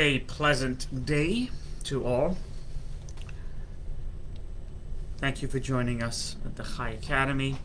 A 0.00 0.20
pleasant 0.20 1.04
day 1.04 1.50
to 1.84 2.06
all. 2.06 2.38
Thank 5.18 5.42
you 5.42 5.48
for 5.48 5.58
joining 5.58 6.02
us 6.02 6.36
at 6.42 6.56
the 6.56 6.62
Chai 6.62 6.92
Academy. 6.92 7.58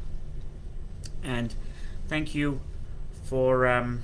And 1.24 1.56
thank 2.09 2.35
you 2.35 2.59
for 3.24 3.66
um, 3.66 4.01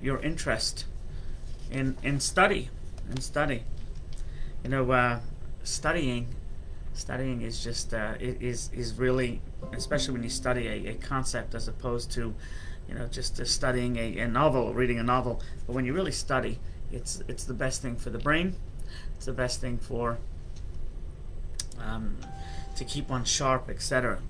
your 0.00 0.22
interest 0.22 0.86
in, 1.70 1.98
in 2.02 2.18
study. 2.18 2.70
In 3.10 3.20
study. 3.20 3.64
You 4.64 4.70
know, 4.70 4.90
uh, 4.90 5.20
studying 5.62 6.28
studying 6.94 7.42
is 7.42 7.62
just 7.62 7.92
uh, 7.92 8.14
is 8.18 8.70
is 8.72 8.94
really 8.94 9.42
especially 9.74 10.14
when 10.14 10.22
you 10.22 10.30
study 10.30 10.66
a, 10.66 10.92
a 10.92 10.94
concept 10.94 11.54
as 11.54 11.68
opposed 11.68 12.10
to 12.12 12.34
you 12.88 12.94
know 12.94 13.06
just 13.06 13.38
uh, 13.38 13.44
studying 13.44 13.96
a, 13.96 14.18
a 14.18 14.26
novel 14.26 14.74
reading 14.74 14.98
a 14.98 15.02
novel 15.02 15.40
but 15.66 15.74
when 15.74 15.84
you 15.84 15.92
really 15.92 16.10
study 16.10 16.58
it's 16.92 17.22
it's 17.28 17.44
the 17.44 17.54
best 17.54 17.82
thing 17.82 17.96
for 17.96 18.10
the 18.10 18.18
brain 18.18 18.54
it's 19.16 19.26
the 19.26 19.32
best 19.32 19.60
thing 19.60 19.78
for 19.78 20.18
um, 21.78 22.16
to 22.76 22.84
keep 22.84 23.08
one 23.08 23.24
sharp 23.24 23.68
etc 23.68 24.20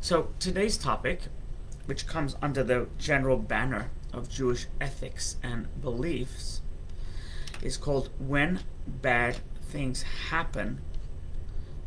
so 0.00 0.28
today's 0.38 0.76
topic 0.76 1.22
which 1.86 2.06
comes 2.06 2.36
under 2.40 2.62
the 2.62 2.86
general 2.98 3.36
banner 3.36 3.90
of 4.12 4.28
Jewish 4.28 4.66
ethics 4.80 5.36
and 5.42 5.68
beliefs 5.80 6.60
is 7.62 7.76
called 7.76 8.10
when 8.18 8.60
bad 8.86 9.38
things 9.62 10.02
happen 10.02 10.80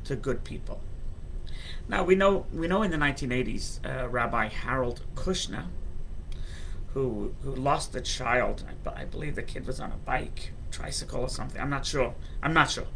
to 0.06 0.16
good 0.16 0.44
people. 0.44 0.82
Now 1.88 2.04
we 2.04 2.16
know 2.16 2.46
we 2.52 2.68
know 2.68 2.82
in 2.84 2.92
the 2.92 2.98
1980s, 2.98 3.80
uh, 3.86 4.08
Rabbi 4.08 4.48
Harold 4.48 5.02
Kushner, 5.16 5.66
who 6.96 7.34
who 7.44 7.54
lost 7.54 7.94
a 7.94 8.02
child. 8.02 8.64
I, 8.88 9.02
I, 9.02 9.06
believe 9.06 9.36
the 9.36 9.44
kid 9.44 9.68
was 9.68 9.80
on 9.80 9.92
a 9.92 9.98
bike, 9.98 10.54
tricycle, 10.72 11.22
or 11.22 11.30
something. 11.30 11.62
I'm 11.62 11.70
not 11.70 11.86
sure. 11.86 12.16
I'm 12.42 12.54
not 12.54 12.72
sure. 12.72 12.88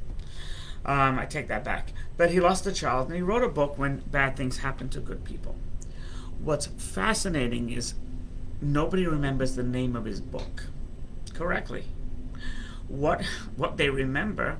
Um, 0.85 1.19
I 1.19 1.25
take 1.25 1.49
that 1.49 1.65
back. 1.65 1.91
But 2.17 2.31
he 2.31 2.39
lost 2.39 2.65
a 2.65 2.71
child, 2.71 3.07
and 3.07 3.15
he 3.17 3.21
wrote 3.21 3.43
a 3.43 3.49
book 3.49 3.77
when 3.77 3.97
bad 4.09 4.37
things 4.37 4.59
happen 4.59 4.87
to 4.89 5.01
good 5.01 5.25
people. 5.25 5.55
What's 6.41 6.67
fascinating 6.67 7.69
is 7.71 7.93
nobody 8.61 9.05
remembers 9.05 9.55
the 9.55 9.63
name 9.63 9.97
of 9.97 10.05
his 10.05 10.21
book 10.21 10.67
correctly. 11.33 11.83
What 12.87 13.23
what 13.57 13.75
they 13.75 13.89
remember 13.89 14.57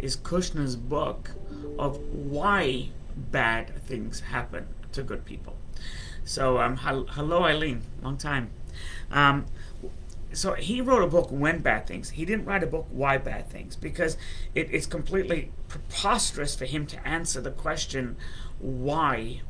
is 0.00 0.16
Kushner's 0.16 0.74
book 0.74 1.30
of 1.78 1.98
why 2.12 2.88
bad 3.16 3.80
things 3.84 4.20
happen 4.20 4.66
to 4.92 5.04
good 5.04 5.24
people. 5.24 5.56
So, 6.24 6.58
um, 6.58 6.76
hello, 6.76 7.44
Eileen, 7.44 7.82
long 8.02 8.16
time. 8.16 8.50
Um, 9.10 9.46
so 10.32 10.54
he 10.54 10.80
wrote 10.80 11.02
a 11.02 11.08
book 11.08 11.28
when 11.30 11.58
bad 11.60 11.86
things. 11.86 12.10
He 12.10 12.24
didn't 12.24 12.44
write 12.44 12.62
a 12.62 12.66
book 12.66 12.86
why 12.90 13.18
bad 13.18 13.50
things 13.50 13.74
because 13.76 14.16
it, 14.54 14.68
it's 14.70 14.86
completely 14.86 15.50
preposterous 15.68 16.54
for 16.54 16.66
him 16.66 16.86
to 16.86 17.08
answer 17.08 17.40
the 17.40 17.50
question 17.50 18.16
why 18.58 19.40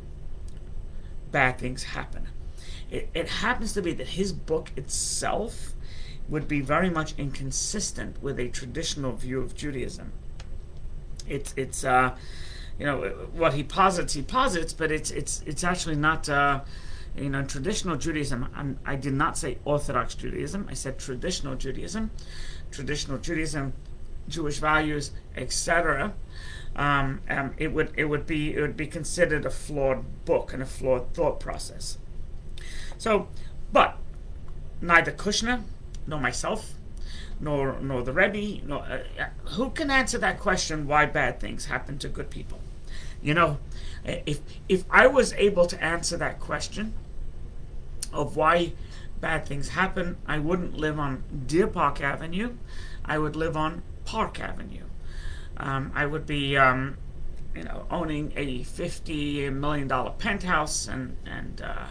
bad 1.30 1.58
things 1.58 1.82
happen. 1.84 2.28
It, 2.90 3.08
it 3.14 3.28
happens 3.28 3.72
to 3.74 3.82
be 3.82 3.92
that 3.94 4.08
his 4.08 4.32
book 4.32 4.70
itself 4.74 5.74
would 6.28 6.48
be 6.48 6.60
very 6.60 6.88
much 6.88 7.14
inconsistent 7.18 8.22
with 8.22 8.38
a 8.38 8.48
traditional 8.48 9.12
view 9.12 9.40
of 9.40 9.54
Judaism 9.54 10.12
it's 11.30 11.54
it's 11.56 11.84
uh, 11.84 12.14
you 12.78 12.84
know 12.84 13.00
what 13.32 13.54
he 13.54 13.62
posits 13.62 14.12
he 14.12 14.22
posits, 14.22 14.72
but 14.72 14.92
it's 14.92 15.10
it's 15.10 15.42
it's 15.46 15.64
actually 15.64 15.96
not. 15.96 16.28
Uh, 16.28 16.60
you 17.20 17.28
know, 17.28 17.44
traditional 17.44 17.96
Judaism, 17.96 18.48
I'm, 18.54 18.78
I 18.84 18.96
did 18.96 19.12
not 19.12 19.36
say 19.36 19.58
Orthodox 19.64 20.14
Judaism. 20.14 20.66
I 20.70 20.74
said 20.74 20.98
traditional 20.98 21.54
Judaism. 21.54 22.10
Traditional 22.70 23.18
Judaism, 23.18 23.74
Jewish 24.28 24.58
values, 24.58 25.10
etc. 25.36 26.14
Um, 26.74 27.20
um, 27.28 27.54
it 27.58 27.72
would 27.72 27.92
it 27.96 28.04
would 28.04 28.26
be 28.26 28.54
it 28.54 28.60
would 28.60 28.76
be 28.76 28.86
considered 28.86 29.44
a 29.44 29.50
flawed 29.50 30.24
book 30.24 30.52
and 30.52 30.62
a 30.62 30.66
flawed 30.66 31.12
thought 31.12 31.40
process. 31.40 31.98
So, 32.96 33.28
but 33.72 33.98
neither 34.80 35.12
Kushner 35.12 35.62
nor 36.06 36.20
myself 36.20 36.74
nor 37.40 37.80
nor 37.80 38.02
the 38.02 38.12
Rebbe, 38.12 38.64
nor, 38.64 38.82
uh, 38.82 39.02
uh, 39.18 39.50
who 39.50 39.70
can 39.70 39.90
answer 39.90 40.18
that 40.18 40.38
question? 40.38 40.86
Why 40.86 41.06
bad 41.06 41.40
things 41.40 41.66
happen 41.66 41.98
to 41.98 42.08
good 42.08 42.30
people? 42.30 42.60
You 43.20 43.34
know, 43.34 43.58
if 44.04 44.40
if 44.68 44.84
I 44.90 45.06
was 45.06 45.32
able 45.34 45.66
to 45.66 45.82
answer 45.82 46.16
that 46.16 46.40
question 46.40 46.94
of 48.12 48.36
why 48.36 48.72
bad 49.20 49.46
things 49.46 49.70
happen, 49.70 50.16
I 50.26 50.38
wouldn't 50.38 50.76
live 50.76 50.98
on 50.98 51.22
Deer 51.46 51.66
Park 51.66 52.00
Avenue. 52.00 52.56
I 53.04 53.18
would 53.18 53.36
live 53.36 53.56
on 53.56 53.82
Park 54.04 54.40
Avenue. 54.40 54.84
Um, 55.56 55.92
I 55.94 56.06
would 56.06 56.26
be, 56.26 56.56
um, 56.56 56.96
you 57.54 57.64
know, 57.64 57.86
owning 57.90 58.32
a 58.36 58.62
fifty 58.62 59.48
million 59.50 59.88
dollar 59.88 60.12
penthouse 60.12 60.88
and 60.88 61.16
and, 61.26 61.60
uh, 61.60 61.86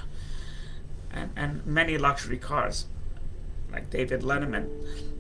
and 1.12 1.30
and 1.36 1.66
many 1.66 1.98
luxury 1.98 2.38
cars 2.38 2.86
like 3.72 3.90
David 3.90 4.22
Letterman. 4.22 4.70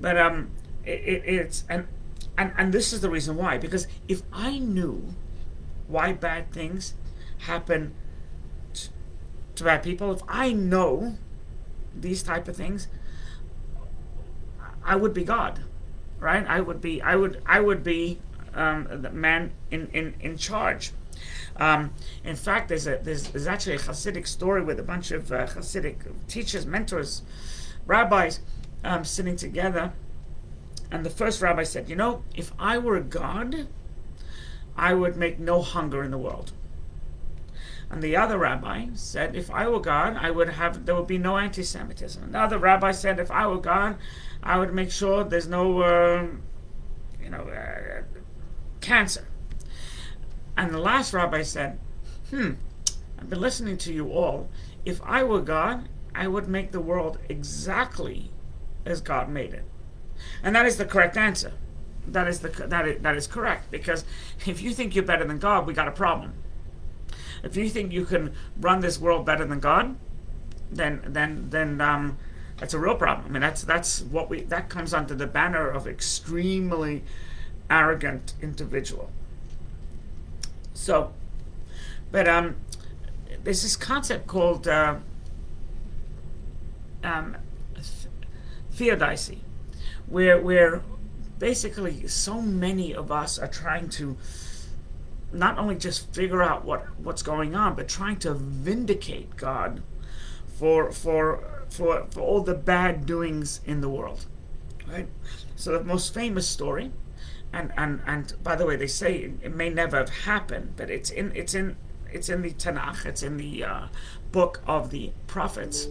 But 0.01 0.17
um, 0.17 0.51
it, 0.85 1.01
it, 1.05 1.23
it's 1.25 1.63
and, 1.69 1.87
and 2.37 2.53
and 2.57 2.73
this 2.73 2.93
is 2.93 3.01
the 3.01 3.09
reason 3.09 3.35
why 3.35 3.57
because 3.57 3.87
if 4.07 4.23
I 4.33 4.57
knew 4.59 5.13
why 5.87 6.13
bad 6.13 6.51
things 6.51 6.93
happen 7.39 7.93
to 9.59 9.63
bad 9.63 9.83
people, 9.83 10.11
if 10.11 10.21
I 10.27 10.51
know 10.51 11.15
these 11.95 12.23
type 12.23 12.47
of 12.47 12.55
things, 12.55 12.87
I 14.83 14.95
would 14.95 15.13
be 15.13 15.23
God, 15.23 15.61
right? 16.19 16.45
I 16.47 16.59
would 16.59 16.81
be 16.81 17.01
I 17.01 17.15
would 17.15 17.41
I 17.45 17.59
would 17.59 17.83
be 17.83 18.19
um, 18.53 18.87
the 18.89 19.11
man 19.11 19.51
in 19.69 19.87
in 19.93 20.15
in 20.19 20.37
charge. 20.37 20.91
Um, 21.57 21.93
in 22.23 22.35
fact, 22.35 22.69
there's 22.69 22.87
a 22.87 22.99
there's, 23.03 23.29
there's 23.29 23.47
actually 23.47 23.75
a 23.75 23.79
Hasidic 23.79 24.27
story 24.27 24.63
with 24.63 24.79
a 24.79 24.83
bunch 24.83 25.11
of 25.11 25.31
uh, 25.31 25.45
Hasidic 25.47 25.97
teachers, 26.27 26.65
mentors, 26.65 27.21
rabbis 27.85 28.39
um, 28.83 29.03
sitting 29.03 29.35
together, 29.35 29.93
and 30.91 31.05
the 31.05 31.09
first 31.09 31.41
rabbi 31.41 31.63
said, 31.63 31.89
You 31.89 31.95
know, 31.95 32.23
if 32.35 32.51
I 32.57 32.77
were 32.77 32.99
god, 32.99 33.67
I 34.75 34.93
would 34.93 35.17
make 35.17 35.39
no 35.39 35.61
hunger 35.61 36.03
in 36.03 36.11
the 36.11 36.17
world. 36.17 36.53
And 37.91 38.03
the 38.03 38.15
other 38.15 38.37
rabbi 38.37 38.87
said, 38.93 39.35
If 39.35 39.49
I 39.49 39.67
were 39.67 39.79
God, 39.79 40.15
I 40.19 40.29
would 40.29 40.49
have 40.49 40.85
there 40.85 40.95
would 40.95 41.07
be 41.07 41.17
no 41.17 41.37
anti-Semitism. 41.37 42.23
Another 42.23 42.59
rabbi 42.59 42.91
said, 42.91 43.19
If 43.19 43.31
I 43.31 43.47
were 43.47 43.57
God, 43.57 43.97
I 44.43 44.59
would 44.59 44.73
make 44.73 44.91
sure 44.91 45.23
there's 45.23 45.47
no, 45.47 45.81
uh, 45.81 46.27
you 47.21 47.29
know, 47.29 47.43
uh, 47.43 48.03
cancer. 48.79 49.27
And 50.55 50.73
the 50.73 50.79
last 50.79 51.13
rabbi 51.13 51.41
said, 51.41 51.79
Hmm, 52.29 52.53
I've 53.17 53.29
been 53.29 53.41
listening 53.41 53.77
to 53.77 53.93
you 53.93 54.11
all. 54.11 54.49
If 54.85 55.01
I 55.03 55.23
were 55.23 55.41
God, 55.41 55.89
I 56.13 56.27
would 56.27 56.47
make 56.47 56.71
the 56.71 56.79
world 56.79 57.17
exactly 57.27 58.31
as 58.85 59.01
God 59.01 59.29
made 59.29 59.53
it. 59.53 59.63
And 60.43 60.55
that 60.55 60.65
is 60.65 60.77
the 60.77 60.85
correct 60.85 61.17
answer. 61.17 61.53
That 62.07 62.27
is 62.27 62.39
the 62.39 62.49
that 62.49 62.87
is, 62.87 63.01
that 63.01 63.15
is 63.15 63.27
correct 63.27 63.71
because 63.71 64.03
if 64.45 64.61
you 64.61 64.73
think 64.73 64.95
you're 64.95 65.03
better 65.03 65.25
than 65.25 65.37
God, 65.37 65.67
we 65.67 65.73
got 65.73 65.87
a 65.87 65.91
problem. 65.91 66.33
If 67.43 67.55
you 67.55 67.69
think 67.69 67.91
you 67.91 68.05
can 68.05 68.33
run 68.59 68.81
this 68.81 68.99
world 68.99 69.25
better 69.25 69.45
than 69.45 69.59
God, 69.59 69.95
then 70.71 71.01
then 71.05 71.47
then 71.49 71.81
um, 71.81 72.17
that's 72.57 72.73
a 72.73 72.79
real 72.79 72.95
problem. 72.95 73.27
I 73.27 73.31
mean, 73.31 73.41
that's 73.41 73.63
that's 73.63 74.01
what 74.01 74.29
we 74.29 74.41
that 74.43 74.69
comes 74.69 74.93
under 74.93 75.15
the 75.15 75.27
banner 75.27 75.69
of 75.69 75.87
extremely 75.87 77.03
arrogant 77.69 78.33
individual. 78.41 79.09
So, 80.73 81.13
but 82.11 82.27
um, 82.27 82.55
there's 83.43 83.63
this 83.63 83.75
concept 83.75 84.27
called 84.27 84.67
uh, 84.67 84.95
um, 87.03 87.37
theodicy, 88.71 89.41
where 90.07 90.41
where 90.41 90.83
basically 91.37 92.07
so 92.07 92.41
many 92.41 92.93
of 92.93 93.11
us 93.11 93.39
are 93.39 93.47
trying 93.47 93.89
to 93.89 94.17
not 95.31 95.57
only 95.57 95.75
just 95.75 96.13
figure 96.13 96.41
out 96.41 96.65
what 96.65 96.85
what's 96.99 97.21
going 97.21 97.55
on, 97.55 97.75
but 97.75 97.87
trying 97.87 98.17
to 98.17 98.33
vindicate 98.33 99.35
God 99.35 99.81
for 100.57 100.91
for 100.91 101.63
for 101.69 102.07
for 102.11 102.21
all 102.21 102.41
the 102.41 102.55
bad 102.55 103.05
doings 103.05 103.61
in 103.65 103.81
the 103.81 103.89
world. 103.89 104.25
Right? 104.87 105.07
So 105.55 105.77
the 105.77 105.83
most 105.83 106.13
famous 106.13 106.47
story, 106.47 106.91
and 107.53 107.71
and 107.77 108.01
and 108.05 108.33
by 108.43 108.55
the 108.55 108.65
way, 108.65 108.75
they 108.75 108.87
say 108.87 109.31
it 109.41 109.55
may 109.55 109.69
never 109.69 109.97
have 109.97 110.09
happened, 110.09 110.73
but 110.77 110.89
it's 110.89 111.09
in 111.09 111.31
it's 111.35 111.53
in 111.53 111.77
it's 112.11 112.29
in 112.29 112.41
the 112.41 112.51
Tanakh, 112.51 113.05
it's 113.05 113.21
in 113.21 113.37
the 113.37 113.63
uh, 113.63 113.87
book 114.31 114.61
of 114.65 114.89
the 114.89 115.11
prophets 115.27 115.87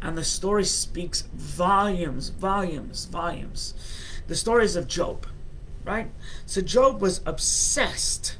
and 0.00 0.16
the 0.16 0.24
story 0.24 0.64
speaks 0.64 1.22
volumes, 1.34 2.28
volumes, 2.28 3.06
volumes. 3.06 3.74
The 4.28 4.36
stories 4.36 4.76
of 4.76 4.86
Job, 4.86 5.26
right? 5.88 6.10
So 6.44 6.60
Job 6.60 7.00
was 7.00 7.22
obsessed 7.24 8.36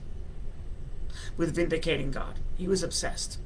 with 1.38 1.54
vindicating 1.54 2.10
God. 2.10 2.34
He 2.58 2.68
was 2.68 2.82
obsessed. 2.82 3.38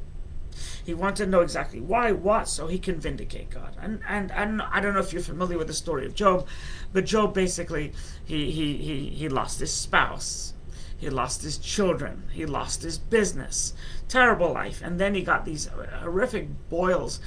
He 0.84 0.93
wanted 0.93 1.25
to 1.25 1.31
know 1.31 1.40
exactly 1.40 1.81
why, 1.81 2.10
what, 2.10 2.49
so 2.49 2.66
he 2.66 2.81
can 2.81 2.99
vindicate 2.99 3.50
God. 3.50 3.76
And 3.81 4.00
and 4.08 4.32
and 4.32 4.60
I 4.60 4.81
don't 4.81 4.94
know 4.94 5.00
if 5.00 5.12
you're 5.12 5.22
familiar 5.22 5.56
with 5.56 5.69
the 5.69 5.72
story 5.84 6.04
of 6.04 6.16
Job, 6.16 6.49
but 6.93 7.04
Job 7.04 7.32
basically 7.32 7.93
he 8.25 8.50
he 8.50 8.76
he, 8.76 9.08
he 9.10 9.28
lost 9.28 9.60
his 9.60 9.72
spouse. 9.72 10.54
He 10.99 11.08
lost 11.08 11.43
his 11.43 11.58
children. 11.58 12.25
He 12.32 12.44
lost 12.44 12.82
his 12.82 12.99
business. 12.99 13.75
Terrible 14.08 14.52
life. 14.52 14.82
And 14.82 14.99
then 15.00 15.14
he 15.14 15.22
got 15.22 15.44
these 15.44 15.66
horrific 16.00 16.49
boils. 16.69 17.20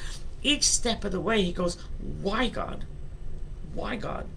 Each 0.43 0.63
step 0.63 1.03
of 1.03 1.11
the 1.11 1.19
way, 1.19 1.41
he 1.41 1.51
goes, 1.51 1.77
Why 2.21 2.47
God? 2.47 2.85
Why 3.73 3.95
God? 3.95 4.27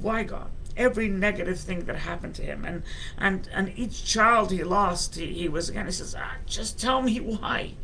Why 0.00 0.22
God? 0.22 0.50
Every 0.76 1.08
negative 1.08 1.58
thing 1.58 1.84
that 1.84 1.96
happened 1.96 2.34
to 2.36 2.42
him. 2.42 2.64
And 2.64 2.82
and 3.18 3.48
and 3.52 3.72
each 3.76 4.04
child 4.04 4.50
he 4.50 4.62
lost, 4.64 5.16
he, 5.16 5.26
he 5.32 5.48
was 5.48 5.68
again. 5.68 5.86
He 5.86 5.92
says, 5.92 6.14
ah, 6.18 6.36
just 6.46 6.78
tell 6.78 7.02
me 7.02 7.20
why. 7.20 7.74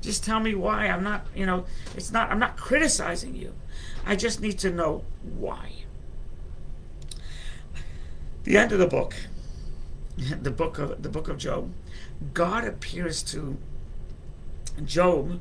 Just 0.00 0.24
tell 0.24 0.40
me 0.40 0.54
why. 0.54 0.86
I'm 0.86 1.04
not, 1.04 1.26
you 1.34 1.46
know, 1.46 1.64
it's 1.96 2.10
not. 2.10 2.30
I'm 2.30 2.38
not 2.38 2.56
criticizing 2.56 3.34
you. 3.34 3.54
I 4.04 4.16
just 4.16 4.40
need 4.40 4.58
to 4.60 4.70
know 4.70 5.04
why. 5.22 5.72
The 8.44 8.56
end 8.56 8.72
of 8.72 8.80
the 8.80 8.88
book, 8.88 9.14
the 10.16 10.50
book 10.50 10.78
of 10.78 11.02
the 11.02 11.08
book 11.08 11.28
of 11.28 11.38
Job, 11.38 11.72
God 12.34 12.64
appears 12.64 13.22
to 13.24 13.56
Job 14.84 15.40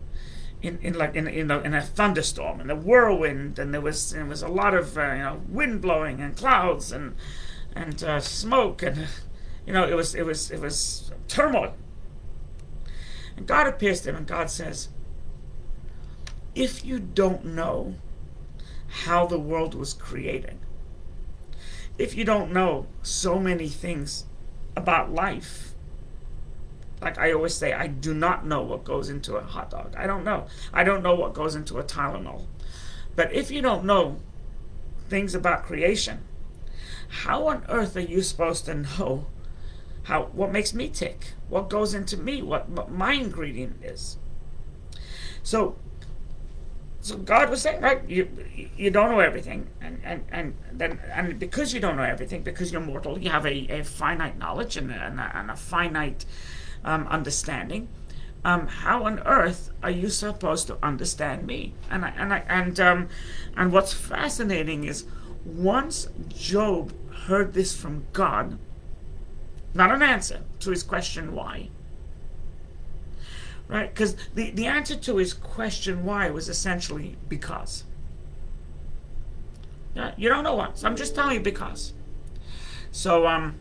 in, 0.61 0.77
in 0.81 0.93
like 0.93 1.15
in, 1.15 1.27
in, 1.27 1.49
a, 1.49 1.59
in 1.59 1.73
a 1.73 1.81
thunderstorm 1.81 2.59
and 2.59 2.69
a 2.69 2.75
whirlwind 2.75 3.57
and 3.57 3.73
there 3.73 3.81
was 3.81 4.11
there 4.11 4.25
was 4.25 4.41
a 4.41 4.47
lot 4.47 4.73
of 4.73 4.97
uh, 4.97 5.01
you 5.01 5.17
know 5.19 5.41
wind 5.49 5.81
blowing 5.81 6.19
and 6.19 6.37
clouds 6.37 6.91
and 6.91 7.15
and 7.75 8.03
uh, 8.03 8.19
smoke 8.19 8.83
and 8.83 9.07
you 9.65 9.73
know 9.73 9.87
it 9.87 9.95
was 9.95 10.13
it 10.13 10.25
was 10.25 10.51
it 10.51 10.59
was 10.59 11.11
turmoil. 11.27 11.75
And 13.37 13.47
God 13.47 13.65
appears 13.65 14.01
to 14.01 14.09
him 14.09 14.17
and 14.17 14.27
God 14.27 14.49
says 14.49 14.89
if 16.53 16.85
you 16.85 16.99
don't 16.99 17.45
know 17.45 17.95
how 19.05 19.25
the 19.25 19.39
world 19.39 19.73
was 19.73 19.93
created 19.93 20.57
if 21.97 22.15
you 22.15 22.25
don't 22.25 22.51
know 22.51 22.87
so 23.01 23.39
many 23.39 23.69
things 23.69 24.25
about 24.75 25.13
life 25.13 25.70
like 27.01 27.17
I 27.17 27.33
always 27.33 27.55
say, 27.55 27.73
I 27.73 27.87
do 27.87 28.13
not 28.13 28.45
know 28.45 28.61
what 28.61 28.83
goes 28.83 29.09
into 29.09 29.35
a 29.35 29.41
hot 29.41 29.71
dog. 29.71 29.95
I 29.97 30.05
don't 30.07 30.23
know. 30.23 30.45
I 30.73 30.83
don't 30.83 31.03
know 31.03 31.15
what 31.15 31.33
goes 31.33 31.55
into 31.55 31.79
a 31.79 31.83
Tylenol. 31.83 32.45
But 33.15 33.33
if 33.33 33.51
you 33.51 33.61
don't 33.61 33.85
know 33.85 34.19
things 35.09 35.35
about 35.35 35.63
creation, 35.63 36.19
how 37.09 37.47
on 37.47 37.65
earth 37.67 37.97
are 37.97 38.01
you 38.01 38.21
supposed 38.21 38.65
to 38.65 38.75
know 38.75 39.27
how 40.03 40.23
what 40.33 40.51
makes 40.51 40.73
me 40.73 40.89
tick? 40.89 41.33
What 41.49 41.69
goes 41.69 41.93
into 41.93 42.17
me? 42.17 42.41
What, 42.41 42.69
what 42.69 42.91
my 42.91 43.13
ingredient 43.13 43.83
is? 43.83 44.17
So 45.43 45.75
so 47.01 47.17
God 47.17 47.49
was 47.49 47.63
saying, 47.63 47.81
right, 47.81 48.07
you 48.07 48.29
you 48.77 48.91
don't 48.91 49.09
know 49.09 49.19
everything, 49.19 49.67
and 49.81 49.99
and 50.03 50.23
and 50.31 50.55
then 50.71 50.99
and 51.11 51.39
because 51.39 51.73
you 51.73 51.79
don't 51.79 51.97
know 51.97 52.03
everything, 52.03 52.43
because 52.43 52.71
you're 52.71 52.81
mortal, 52.81 53.17
you 53.17 53.31
have 53.31 53.45
a, 53.45 53.67
a 53.79 53.83
finite 53.83 54.37
knowledge 54.37 54.77
and 54.77 54.91
a, 54.91 54.93
and 54.93 55.19
a, 55.19 55.31
and 55.35 55.49
a 55.49 55.55
finite 55.55 56.25
um, 56.83 57.07
understanding. 57.07 57.87
Um, 58.43 58.67
how 58.67 59.05
on 59.05 59.19
earth 59.19 59.71
are 59.83 59.91
you 59.91 60.09
supposed 60.09 60.67
to 60.67 60.77
understand 60.81 61.45
me? 61.45 61.73
And 61.89 62.03
I, 62.03 62.09
and 62.17 62.33
I, 62.33 62.43
and 62.47 62.79
um, 62.79 63.09
and 63.55 63.71
what's 63.71 63.93
fascinating 63.93 64.83
is 64.83 65.05
once 65.45 66.07
Job 66.29 66.93
heard 67.25 67.53
this 67.53 67.75
from 67.75 68.05
God, 68.13 68.57
not 69.73 69.91
an 69.91 70.01
answer 70.01 70.41
to 70.59 70.71
his 70.71 70.81
question 70.81 71.33
why. 71.33 71.69
Right? 73.67 73.93
Because 73.93 74.15
the, 74.35 74.51
the 74.51 74.65
answer 74.65 74.95
to 74.95 75.17
his 75.17 75.33
question 75.33 76.03
why 76.03 76.29
was 76.29 76.49
essentially 76.49 77.15
because. 77.29 77.83
Yeah, 79.95 80.13
you 80.17 80.29
don't 80.29 80.43
know 80.43 80.55
what. 80.55 80.79
So 80.79 80.87
I'm 80.87 80.95
just 80.95 81.15
telling 81.15 81.35
you 81.35 81.41
because. 81.41 81.93
So 82.91 83.27
um 83.27 83.59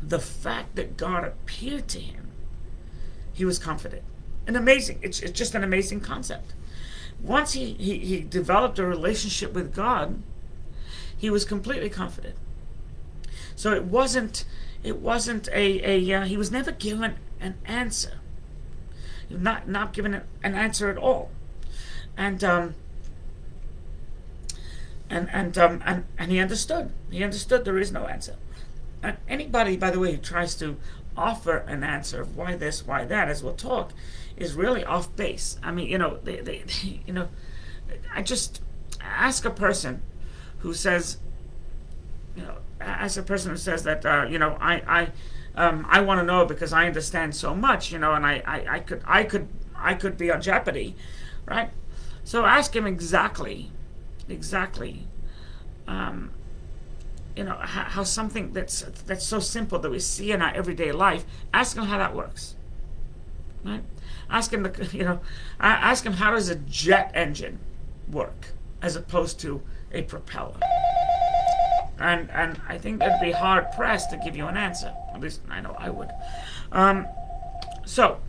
the 0.00 0.20
fact 0.20 0.76
that 0.76 0.96
God 0.96 1.24
appeared 1.24 1.88
to 1.88 1.98
him 1.98 2.27
he 3.38 3.44
was 3.44 3.58
confident. 3.58 4.02
An 4.48 4.56
amazing, 4.56 4.98
it's, 5.00 5.20
it's 5.20 5.38
just 5.38 5.54
an 5.54 5.62
amazing 5.62 6.00
concept. 6.00 6.54
Once 7.22 7.52
he, 7.52 7.74
he, 7.74 7.98
he 7.98 8.20
developed 8.20 8.78
a 8.78 8.84
relationship 8.84 9.52
with 9.52 9.72
God, 9.74 10.22
he 11.16 11.30
was 11.30 11.44
completely 11.44 11.88
confident. 11.88 12.34
So 13.54 13.72
it 13.72 13.84
wasn't 13.84 14.44
it 14.84 14.98
wasn't 14.98 15.48
a, 15.48 16.08
a 16.08 16.14
uh, 16.14 16.24
he 16.24 16.36
was 16.36 16.50
never 16.50 16.72
given 16.72 17.16
an 17.40 17.54
answer. 17.64 18.18
Not 19.30 19.68
not 19.68 19.92
given 19.92 20.14
an 20.14 20.54
answer 20.54 20.88
at 20.90 20.96
all. 20.96 21.30
And 22.16 22.42
um 22.44 22.74
and 25.10 25.28
and 25.32 25.58
um 25.58 25.82
and, 25.84 26.04
and 26.18 26.30
he 26.30 26.38
understood. 26.38 26.92
He 27.10 27.22
understood 27.24 27.64
there 27.64 27.78
is 27.78 27.90
no 27.92 28.06
answer. 28.06 28.36
And 29.02 29.16
anybody, 29.28 29.76
by 29.76 29.90
the 29.90 29.98
way, 29.98 30.12
who 30.12 30.18
tries 30.18 30.54
to 30.56 30.76
offer 31.18 31.58
an 31.58 31.82
answer 31.82 32.22
of 32.22 32.36
why 32.36 32.54
this, 32.54 32.86
why 32.86 33.04
that, 33.04 33.28
as 33.28 33.42
we'll 33.42 33.54
talk, 33.54 33.92
is 34.36 34.54
really 34.54 34.84
off 34.84 35.14
base. 35.16 35.58
I 35.62 35.72
mean, 35.72 35.88
you 35.88 35.98
know, 35.98 36.18
they, 36.22 36.36
they, 36.36 36.62
they, 36.62 37.00
you 37.06 37.12
know, 37.12 37.28
I 38.14 38.22
just 38.22 38.62
ask 39.00 39.44
a 39.44 39.50
person 39.50 40.02
who 40.58 40.72
says, 40.72 41.18
you 42.36 42.42
know, 42.42 42.58
ask 42.80 43.18
a 43.18 43.22
person 43.22 43.50
who 43.50 43.56
says 43.56 43.82
that, 43.84 44.06
uh, 44.06 44.26
you 44.28 44.38
know, 44.38 44.56
I, 44.60 44.74
I, 44.86 45.08
um, 45.56 45.86
I 45.88 46.00
want 46.00 46.20
to 46.20 46.24
know 46.24 46.44
because 46.46 46.72
I 46.72 46.86
understand 46.86 47.34
so 47.34 47.54
much, 47.54 47.90
you 47.90 47.98
know, 47.98 48.14
and 48.14 48.24
I, 48.24 48.42
I, 48.46 48.76
I 48.76 48.80
could, 48.80 49.02
I 49.04 49.24
could, 49.24 49.48
I 49.76 49.94
could 49.94 50.16
be 50.16 50.30
on 50.30 50.40
jeopardy, 50.40 50.94
right? 51.46 51.70
So 52.24 52.44
ask 52.44 52.74
him 52.76 52.86
exactly, 52.86 53.70
exactly, 54.28 55.06
um, 55.86 56.30
you 57.36 57.44
know 57.44 57.54
how, 57.54 57.84
how, 57.84 58.02
something 58.02 58.52
that's 58.52 58.82
that's 59.06 59.24
so 59.24 59.38
simple 59.38 59.78
that 59.78 59.90
we 59.90 59.98
see 59.98 60.32
in 60.32 60.42
our 60.42 60.52
everyday 60.54 60.92
life 60.92 61.24
ask 61.54 61.76
him 61.76 61.84
how 61.84 61.98
that 61.98 62.14
works 62.14 62.56
right? 63.64 63.82
Ask 64.30 64.52
him 64.52 64.62
the, 64.62 64.88
you 64.92 65.04
know 65.04 65.20
ask 65.60 66.04
him 66.04 66.14
how 66.14 66.32
does 66.32 66.48
a 66.48 66.56
jet 66.56 67.10
engine 67.14 67.58
work 68.10 68.48
as 68.82 68.96
opposed 68.96 69.40
to 69.40 69.62
a 69.92 70.02
propeller? 70.02 70.60
And 71.98 72.30
and 72.30 72.60
i 72.68 72.78
think 72.78 73.00
that'd 73.00 73.20
be 73.20 73.32
hard 73.32 73.72
pressed 73.72 74.10
to 74.10 74.16
give 74.18 74.36
you 74.36 74.46
an 74.46 74.56
answer. 74.56 74.94
At 75.12 75.20
least 75.20 75.40
i 75.48 75.60
know 75.60 75.74
i 75.78 75.90
would. 75.90 76.10
Um, 76.70 77.06
so 77.84 78.20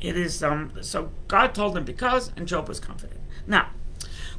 it 0.00 0.16
is 0.16 0.42
um, 0.42 0.72
so 0.80 1.10
god 1.28 1.54
told 1.54 1.76
him 1.76 1.84
because 1.84 2.32
and 2.36 2.48
job 2.48 2.68
was 2.68 2.80
confident. 2.80 3.20
Now 3.46 3.68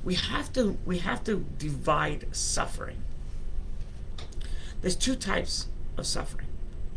we 0.04 0.16
have 0.16 0.52
to 0.54 0.78
we 0.86 1.00
have 1.00 1.24
to 1.24 1.46
divide 1.58 2.28
suffering 2.32 3.04
there's 4.84 4.98
two 4.98 5.16
types 5.16 5.68
of 5.98 6.06
suffering, 6.06 6.48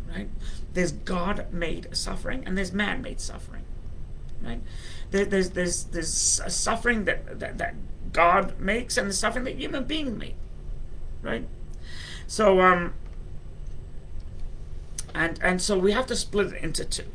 right? 0.09 0.29
There's 0.73 0.91
God-made 0.91 1.95
suffering 1.95 2.43
and 2.45 2.57
there's 2.57 2.73
man-made 2.73 3.21
suffering, 3.21 3.63
right? 4.43 4.61
There, 5.11 5.23
there's 5.23 5.51
there's 5.51 5.85
there's 5.85 6.11
suffering 6.13 7.05
that, 7.05 7.39
that 7.39 7.57
that 7.57 7.75
God 8.11 8.59
makes 8.59 8.97
and 8.97 9.09
the 9.09 9.13
suffering 9.13 9.45
that 9.45 9.55
human 9.55 9.85
beings 9.85 10.17
make, 10.17 10.35
right? 11.21 11.47
So 12.27 12.59
um, 12.59 12.93
and 15.15 15.39
and 15.41 15.61
so 15.61 15.79
we 15.79 15.93
have 15.93 16.07
to 16.07 16.15
split 16.15 16.53
it 16.53 16.61
into 16.61 16.83
two. 16.83 17.05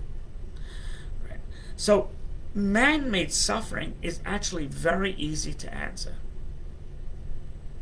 Right? 1.29 1.41
So 1.76 2.09
man-made 2.55 3.31
suffering 3.31 3.95
is 4.00 4.21
actually 4.25 4.67
very 4.67 5.12
easy 5.19 5.52
to 5.52 5.75
answer. 5.75 6.14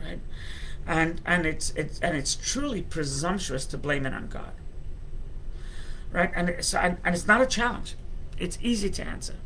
Right? 0.02 0.18
And 0.86 1.20
and 1.24 1.46
it's 1.46 1.70
it's 1.76 1.98
and 2.00 2.16
it's 2.16 2.34
truly 2.34 2.82
presumptuous 2.82 3.66
to 3.66 3.78
blame 3.78 4.06
it 4.06 4.14
on 4.14 4.28
God. 4.28 4.52
Right, 6.12 6.30
and 6.34 6.48
it's 6.48 6.74
and, 6.74 6.98
and 7.04 7.14
it's 7.14 7.26
not 7.26 7.40
a 7.40 7.46
challenge; 7.46 7.94
it's 8.38 8.58
easy 8.60 8.90
to 8.90 9.04
answer. 9.04 9.36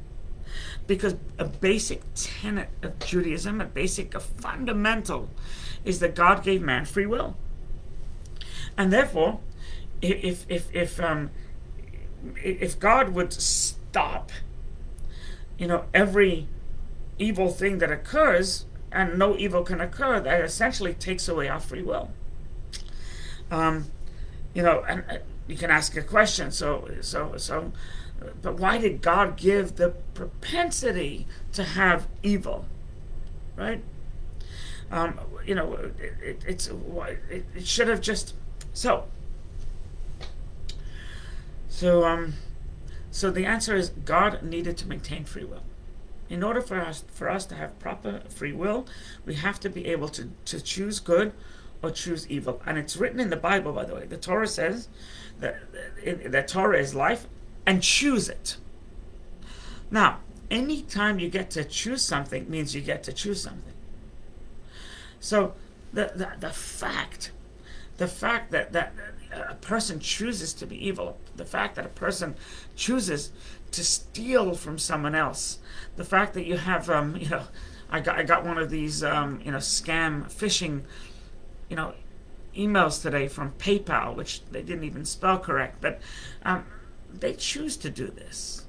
Because 0.87 1.17
a 1.39 1.45
basic 1.45 2.03
tenet 2.15 2.69
of 2.83 2.99
Judaism, 3.01 3.61
a 3.61 3.65
basic, 3.65 4.15
a 4.15 4.21
fundamental, 4.21 5.29
is 5.85 5.99
that 6.01 6.15
God 6.15 6.45
gave 6.45 6.63
man 6.63 6.85
free 6.85 7.07
will, 7.07 7.37
and 8.77 8.93
therefore, 8.93 9.41
if 10.01 10.47
if 10.49 10.75
if 10.75 11.01
um 11.01 11.31
if 12.37 12.79
God 12.79 13.11
would 13.11 13.33
stop, 13.33 14.33
you 15.59 15.67
know, 15.67 15.85
every 15.93 16.49
evil 17.19 17.51
thing 17.51 17.79
that 17.79 17.91
occurs, 17.91 18.67
and 18.95 19.19
no 19.19 19.37
evil 19.37 19.63
can 19.65 19.81
occur, 19.81 20.21
that 20.21 20.41
essentially 20.41 20.95
takes 20.95 21.29
away 21.29 21.49
our 21.49 21.61
free 21.61 21.83
will. 21.83 22.11
Um, 23.51 23.91
you 24.55 24.63
know, 24.63 24.85
and 24.89 25.05
uh, 25.11 25.19
you 25.49 25.57
can 25.57 25.71
ask 25.71 25.97
a 25.97 26.03
question. 26.03 26.53
So, 26.53 26.89
so, 27.01 27.37
so, 27.37 27.73
but 28.41 28.55
why 28.59 28.79
did 28.79 29.03
God 29.03 29.37
give 29.37 29.77
the 29.77 29.91
propensity 30.15 31.27
to 31.53 31.65
have 31.65 32.07
evil, 32.23 32.65
right? 33.57 33.83
Um, 34.91 35.19
you 35.45 35.55
know, 35.55 35.75
it, 35.75 36.15
it, 36.23 36.45
it's 36.47 36.69
it, 36.69 37.45
it 37.55 37.67
should 37.67 37.89
have 37.89 38.01
just 38.01 38.35
so. 38.73 39.05
So, 41.69 42.05
um, 42.05 42.35
So 43.15 43.31
the 43.31 43.47
answer 43.47 43.77
is 43.77 43.91
God 43.91 44.43
needed 44.43 44.77
to 44.79 44.89
maintain 44.89 45.25
free 45.25 45.45
will. 45.45 45.63
In 46.35 46.43
order 46.43 46.61
for 46.61 46.81
us 46.81 47.05
for 47.15 47.31
us 47.31 47.47
to 47.47 47.55
have 47.55 47.79
proper 47.79 48.21
free 48.29 48.53
will, 48.53 48.89
we 49.25 49.35
have 49.35 49.61
to 49.61 49.71
be 49.71 49.87
able 49.87 50.09
to, 50.09 50.31
to 50.47 50.61
choose 50.61 50.99
good 50.99 51.33
or 51.81 51.93
choose 51.93 52.29
evil. 52.29 52.61
And 52.67 52.77
it's 52.77 52.97
written 52.97 53.21
in 53.21 53.31
the 53.31 53.37
Bible, 53.37 53.73
by 53.73 53.85
the 53.85 53.95
way. 53.95 54.07
The 54.07 54.17
Torah 54.17 54.49
says 54.49 54.89
that 55.39 55.61
the 56.05 56.43
Torah 56.43 56.81
is 56.81 56.93
life, 56.93 57.29
and 57.65 57.81
choose 57.85 58.29
it. 58.29 58.57
Now, 59.93 60.19
anytime 60.51 61.21
you 61.21 61.31
get 61.31 61.51
to 61.51 61.65
choose 61.65 62.03
something 62.03 62.51
means 62.51 62.75
you 62.75 62.81
get 62.81 63.05
to 63.05 63.13
choose 63.13 63.41
something. 63.41 63.75
So 65.21 65.55
the, 65.93 66.11
the, 66.17 66.33
the 66.41 66.51
fact, 66.51 67.31
the 67.99 68.09
fact 68.09 68.51
that, 68.51 68.73
that 68.73 68.93
a 69.37 69.55
person 69.55 70.01
chooses 70.01 70.53
to 70.55 70.67
be 70.67 70.87
evil, 70.87 71.19
the 71.37 71.45
fact 71.45 71.77
that 71.77 71.87
a 71.87 71.91
person 71.91 72.35
chooses 72.77 73.33
to 73.73 73.85
steal 73.85 74.55
from 74.55 74.79
someone 74.79 75.15
else, 75.15 75.59
the 75.97 76.05
fact 76.05 76.35
that 76.35 76.47
you 76.47 76.57
have, 76.57 76.89
um, 76.89 77.17
you 77.17 77.29
know, 77.29 77.43
I 77.91 78.01
got, 78.01 78.19
I 78.19 78.23
got 78.23 78.45
one 78.45 78.59
of 78.59 78.71
these, 78.71 79.03
um, 79.03 79.41
you 79.45 79.53
know, 79.53 79.59
scam 79.59 80.33
phishing, 80.33 80.83
you 81.69 81.77
know, 81.77 81.95
emails 82.57 83.03
today 83.03 83.29
from 83.29 83.53
PayPal, 83.53 84.15
which 84.15 84.45
they 84.51 84.63
didn't 84.63 84.85
even 84.85 85.05
spell 85.05 85.39
correct, 85.39 85.81
but 85.81 86.01
um, 86.45 86.65
they 87.13 87.35
choose 87.35 87.77
to 87.79 87.91
do 87.91 88.09
this. 88.09 88.65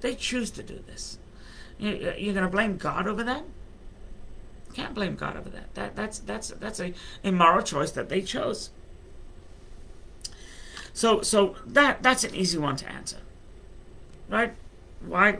They 0.00 0.14
choose 0.14 0.50
to 0.52 0.62
do 0.62 0.82
this. 0.86 1.18
You, 1.78 2.14
you're 2.16 2.34
going 2.34 2.46
to 2.46 2.50
blame 2.50 2.76
God 2.76 3.06
over 3.06 3.24
that? 3.24 3.44
Can't 4.74 4.94
blame 4.94 5.16
God 5.16 5.36
over 5.36 5.48
that. 5.50 5.74
That 5.74 5.96
that's 5.96 6.18
that's 6.20 6.50
that's 6.50 6.78
a, 6.78 6.92
a 7.24 7.32
moral 7.32 7.62
choice 7.62 7.90
that 7.92 8.08
they 8.08 8.20
chose. 8.20 8.70
So 10.98 11.22
so 11.22 11.54
that 11.64 12.02
that's 12.02 12.24
an 12.24 12.34
easy 12.34 12.58
one 12.58 12.74
to 12.74 12.88
answer, 12.90 13.18
right? 14.28 14.52
Why 15.06 15.38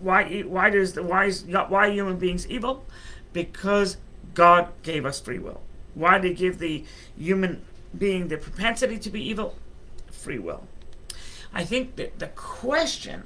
why 0.00 0.40
why 0.40 0.70
does 0.70 0.94
the 0.94 1.02
why 1.02 1.26
is 1.26 1.44
why 1.44 1.90
human 1.90 2.16
beings 2.16 2.46
evil? 2.48 2.86
Because 3.34 3.98
God 4.32 4.72
gave 4.82 5.04
us 5.04 5.20
free 5.20 5.38
will. 5.38 5.60
Why 5.92 6.16
did 6.16 6.28
He 6.28 6.34
give 6.36 6.58
the 6.58 6.86
human 7.18 7.66
being 7.98 8.28
the 8.28 8.38
propensity 8.38 8.98
to 8.98 9.10
be 9.10 9.22
evil? 9.22 9.56
Free 10.10 10.38
will. 10.38 10.66
I 11.52 11.64
think 11.64 11.96
that 11.96 12.18
the 12.18 12.28
question 12.28 13.24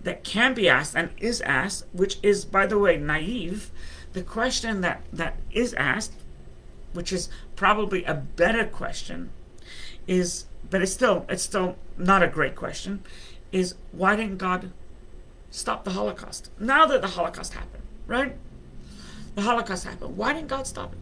that 0.00 0.24
can 0.24 0.54
be 0.54 0.68
asked 0.68 0.96
and 0.96 1.10
is 1.18 1.40
asked, 1.42 1.84
which 1.92 2.18
is, 2.20 2.44
by 2.44 2.66
the 2.66 2.78
way, 2.80 2.96
naive, 2.96 3.70
the 4.12 4.22
question 4.22 4.80
that, 4.80 5.02
that 5.12 5.36
is 5.52 5.72
asked, 5.74 6.14
which 6.94 7.12
is 7.12 7.28
probably 7.54 8.02
a 8.02 8.14
better 8.14 8.64
question, 8.64 9.30
is 10.10 10.46
but 10.68 10.82
it's 10.82 10.92
still 10.92 11.24
it's 11.28 11.42
still 11.42 11.76
not 11.96 12.22
a 12.22 12.26
great 12.26 12.56
question, 12.56 13.02
is 13.52 13.76
why 13.92 14.16
didn't 14.16 14.38
God 14.38 14.72
stop 15.50 15.84
the 15.84 15.92
Holocaust? 15.92 16.50
Now 16.58 16.84
that 16.86 17.00
the 17.00 17.08
Holocaust 17.08 17.54
happened, 17.54 17.84
right? 18.06 18.36
The 19.36 19.42
Holocaust 19.42 19.84
happened. 19.84 20.16
Why 20.16 20.32
didn't 20.32 20.48
God 20.48 20.66
stop 20.66 20.92
it? 20.92 20.98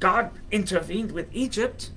God 0.00 0.30
intervened 0.50 1.12
with 1.12 1.28
Egypt. 1.32 1.90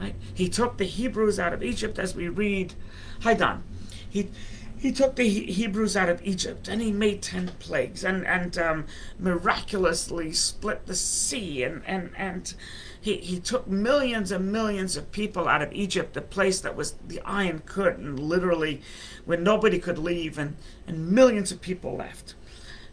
Right? 0.00 0.14
He 0.32 0.48
took 0.48 0.78
the 0.78 0.84
Hebrews 0.84 1.40
out 1.40 1.52
of 1.52 1.64
Egypt, 1.64 1.98
as 1.98 2.14
we 2.14 2.28
read. 2.28 2.74
Hi, 3.22 3.34
Don. 3.34 3.64
He 4.08 4.30
he 4.78 4.92
took 4.92 5.16
the 5.16 5.28
Hebrews 5.28 5.96
out 5.96 6.08
of 6.08 6.24
Egypt 6.24 6.68
and 6.68 6.80
he 6.80 6.92
made 6.92 7.20
ten 7.20 7.48
plagues 7.58 8.04
and 8.04 8.24
and 8.24 8.56
um, 8.58 8.86
miraculously 9.18 10.32
split 10.32 10.86
the 10.86 10.94
sea 10.94 11.64
and 11.64 11.82
and 11.84 12.10
and 12.16 12.54
he, 13.00 13.16
he 13.18 13.38
took 13.38 13.66
millions 13.66 14.32
and 14.32 14.50
millions 14.50 14.96
of 14.96 15.12
people 15.12 15.48
out 15.48 15.62
of 15.62 15.72
Egypt, 15.72 16.14
the 16.14 16.20
place 16.20 16.60
that 16.60 16.76
was 16.76 16.94
the 17.06 17.20
Iron 17.22 17.60
Curtain, 17.60 18.16
literally, 18.16 18.82
where 19.24 19.38
nobody 19.38 19.78
could 19.78 19.98
leave, 19.98 20.38
and, 20.38 20.56
and 20.86 21.08
millions 21.10 21.52
of 21.52 21.60
people 21.60 21.96
left. 21.96 22.34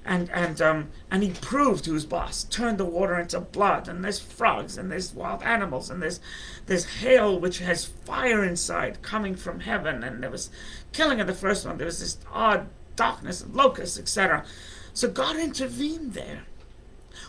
And 0.07 0.29
and 0.29 0.61
um 0.61 0.89
and 1.09 1.23
he 1.23 1.31
proved 1.31 1.87
who's 1.87 2.05
boss 2.05 2.43
turned 2.43 2.77
the 2.77 2.85
water 2.85 3.19
into 3.19 3.39
blood 3.39 3.87
and 3.87 4.05
there's 4.05 4.19
frogs 4.19 4.77
and 4.77 4.91
there's 4.91 5.15
wild 5.15 5.41
animals 5.41 5.89
and 5.89 5.99
there's 5.99 6.19
there's 6.67 6.85
hail 6.85 7.39
which 7.39 7.57
has 7.57 7.85
fire 7.85 8.43
inside 8.43 9.01
coming 9.01 9.33
from 9.33 9.61
heaven 9.61 10.03
and 10.03 10.21
there 10.21 10.29
was 10.29 10.51
killing 10.93 11.19
of 11.19 11.25
the 11.25 11.33
first 11.33 11.65
one 11.65 11.79
there 11.79 11.87
was 11.87 12.01
this 12.01 12.19
odd 12.31 12.67
darkness 12.95 13.41
and 13.41 13.55
locusts 13.55 13.97
etc 13.97 14.45
so 14.93 15.09
god 15.09 15.37
intervened 15.37 16.13
there. 16.13 16.43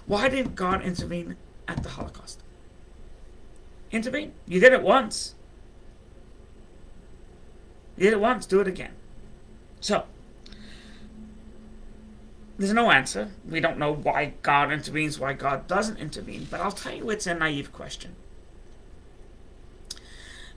Why 0.04 0.28
didn't 0.28 0.54
god 0.54 0.82
intervene 0.82 1.36
at 1.66 1.82
the 1.82 1.88
holocaust 1.88 2.42
intervene 3.90 4.32
you 4.46 4.60
did 4.60 4.72
it 4.72 4.82
once 4.82 5.34
you 7.96 8.04
did 8.04 8.12
it 8.12 8.20
once 8.20 8.46
do 8.46 8.60
it 8.60 8.68
again 8.68 8.92
so 9.80 10.04
there's 12.58 12.72
no 12.72 12.90
answer. 12.90 13.30
We 13.48 13.60
don't 13.60 13.78
know 13.78 13.92
why 13.92 14.32
God 14.42 14.72
intervenes, 14.72 15.18
why 15.18 15.34
God 15.34 15.66
doesn't 15.66 15.98
intervene, 15.98 16.46
but 16.50 16.60
I'll 16.60 16.72
tell 16.72 16.94
you 16.94 17.10
it's 17.10 17.26
a 17.26 17.34
naive 17.34 17.72
question. 17.72 18.16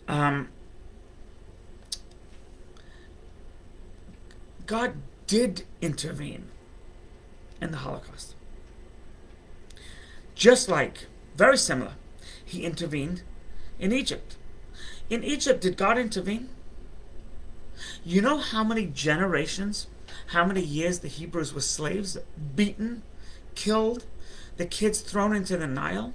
Um, 0.08 0.50
God 4.66 4.94
did 5.28 5.66
intervene 5.82 6.46
in 7.62 7.72
the 7.72 7.78
Holocaust. 7.78 8.34
Just 10.36 10.70
like, 10.70 11.08
very 11.36 11.58
similar, 11.58 11.94
he 12.50 12.64
intervened 12.64 13.24
in 13.80 13.92
Egypt. 13.92 14.36
In 15.10 15.24
Egypt, 15.24 15.62
did 15.62 15.78
God 15.78 15.98
intervene? 15.98 16.50
You 18.04 18.22
know 18.22 18.38
how 18.38 18.64
many 18.64 18.86
generations 18.86 19.88
how 20.28 20.46
many 20.46 20.62
years 20.62 21.00
the 21.00 21.08
Hebrews 21.08 21.54
were 21.54 21.62
slaves, 21.62 22.18
beaten, 22.56 23.04
killed, 23.56 24.06
the 24.58 24.66
kids 24.66 25.02
thrown 25.02 25.36
into 25.36 25.58
the 25.58 25.68
Nile, 25.68 26.14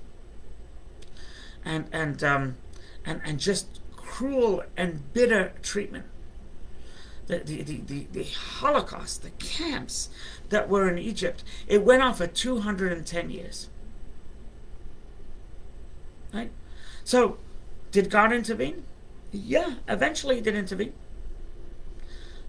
and 1.64 1.86
and 1.92 2.22
um, 2.22 2.56
and 3.04 3.20
and 3.24 3.40
just 3.40 3.80
cruel 3.96 4.62
and 4.76 5.12
bitter 5.12 5.52
treatment. 5.62 6.06
The, 7.26 7.38
the, 7.38 7.62
the, 7.62 7.76
the, 7.78 8.06
the 8.12 8.24
Holocaust, 8.24 9.22
the 9.22 9.30
camps 9.30 10.10
that 10.50 10.68
were 10.68 10.90
in 10.90 10.98
Egypt, 10.98 11.42
it 11.66 11.82
went 11.82 12.02
on 12.02 12.12
for 12.12 12.26
210 12.26 13.30
years. 13.30 13.70
Right? 16.34 16.50
So, 17.04 17.38
did 17.92 18.10
God 18.10 18.32
intervene? 18.32 18.84
Yeah, 19.30 19.74
eventually 19.88 20.36
he 20.36 20.40
did 20.40 20.56
intervene. 20.56 20.92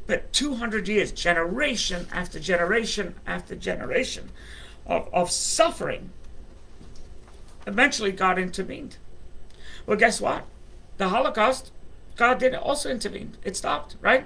But 0.07 0.33
200 0.33 0.87
years, 0.87 1.11
generation 1.11 2.07
after 2.11 2.39
generation 2.39 3.15
after 3.25 3.55
generation 3.55 4.31
of, 4.85 5.09
of 5.13 5.31
suffering, 5.31 6.11
eventually 7.65 8.11
God 8.11 8.37
intervened. 8.37 8.97
Well, 9.85 9.97
guess 9.97 10.21
what? 10.21 10.45
The 10.97 11.09
Holocaust, 11.09 11.71
God 12.15 12.39
did 12.39 12.53
also 12.55 12.89
intervene. 12.89 13.35
It 13.43 13.57
stopped, 13.57 13.95
right? 14.01 14.25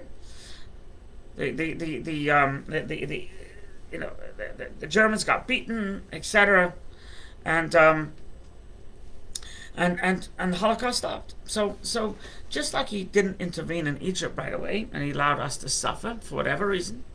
The 1.37 1.51
the 1.51 1.73
the 1.73 1.99
the 1.99 2.31
um 2.31 2.65
the 2.67 2.81
the, 2.81 3.05
the 3.05 3.29
you 3.91 3.99
know 3.99 4.11
the, 4.37 4.51
the, 4.57 4.69
the 4.79 4.87
Germans 4.87 5.23
got 5.23 5.47
beaten, 5.47 6.03
etc. 6.11 6.73
And 7.45 7.73
um 7.75 8.13
and 9.79 9.97
and 10.01 10.27
and 10.37 10.53
the 10.53 10.57
Holocaust 10.57 10.97
stopped. 10.99 11.35
So 11.45 11.77
so 11.81 12.17
just 12.49 12.73
like 12.73 12.89
he 12.89 13.05
didn't 13.05 13.39
intervene 13.39 13.87
in 13.87 13.99
Egypt 14.01 14.37
right 14.37 14.53
away, 14.53 14.87
and 14.91 15.03
he 15.03 15.11
allowed 15.11 15.39
us 15.39 15.55
to 15.57 15.69
suffer 15.69 16.17
for 16.21 16.35
whatever 16.35 16.67
reason, 16.67 17.05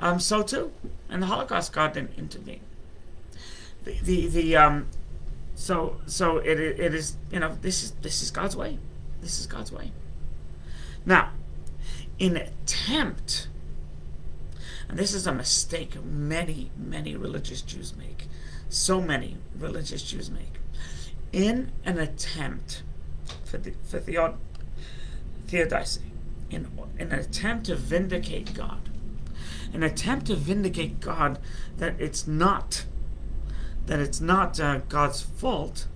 um, 0.00 0.18
so 0.18 0.42
too 0.42 0.72
in 1.10 1.20
the 1.20 1.26
Holocaust, 1.26 1.72
God 1.72 1.92
didn't 1.92 2.18
intervene. 2.18 2.62
The 3.84 3.98
the, 4.02 4.26
the 4.26 4.56
um, 4.56 4.88
so 5.54 6.00
so 6.06 6.38
it 6.38 6.58
it 6.58 6.94
is 6.94 7.18
you 7.30 7.38
know 7.38 7.58
this 7.60 7.82
is 7.82 7.90
this 8.00 8.22
is 8.22 8.30
God's 8.30 8.56
way. 8.56 8.78
This 9.20 9.38
is 9.38 9.46
God's 9.46 9.70
way. 9.70 9.92
Now, 11.04 11.32
in 12.18 12.36
attempt, 12.38 13.48
and 14.88 14.98
this 14.98 15.12
is 15.12 15.26
a 15.26 15.34
mistake 15.34 16.02
many 16.02 16.70
many 16.74 17.16
religious 17.16 17.60
Jews 17.60 17.94
make. 17.94 18.28
So 18.70 19.02
many 19.02 19.36
religious 19.58 20.02
Jews 20.02 20.30
make 20.30 20.61
in 21.32 21.72
an 21.84 21.98
attempt 21.98 22.82
for, 23.44 23.58
the, 23.58 23.72
for 23.84 23.98
Theod, 23.98 24.36
Theodicy, 25.46 26.12
in, 26.50 26.68
in 26.98 27.12
an 27.12 27.18
attempt 27.18 27.66
to 27.66 27.76
vindicate 27.76 28.54
God, 28.54 28.90
an 29.72 29.82
attempt 29.82 30.26
to 30.26 30.36
vindicate 30.36 31.00
God 31.00 31.38
that 31.78 31.98
it's 31.98 32.26
not 32.26 32.84
that 33.86 33.98
it's 33.98 34.20
not 34.20 34.60
uh, 34.60 34.78
God's 34.88 35.22
fault. 35.22 35.88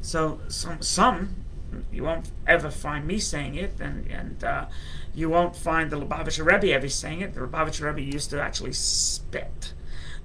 So 0.00 0.40
some 0.48 0.82
some 0.82 1.44
you 1.90 2.04
won't 2.04 2.30
ever 2.46 2.70
find 2.70 3.06
me 3.06 3.18
saying 3.18 3.54
it, 3.54 3.80
and 3.80 4.06
and 4.10 4.44
uh, 4.44 4.66
you 5.14 5.30
won't 5.30 5.56
find 5.56 5.90
the 5.90 5.98
Lubavitcher 5.98 6.44
Rebbe 6.44 6.72
ever 6.72 6.88
saying 6.88 7.22
it. 7.22 7.34
The 7.34 7.40
Lubavitcher 7.40 7.86
Rebbe 7.86 8.02
used 8.02 8.30
to 8.30 8.42
actually 8.42 8.72
spit 8.72 9.72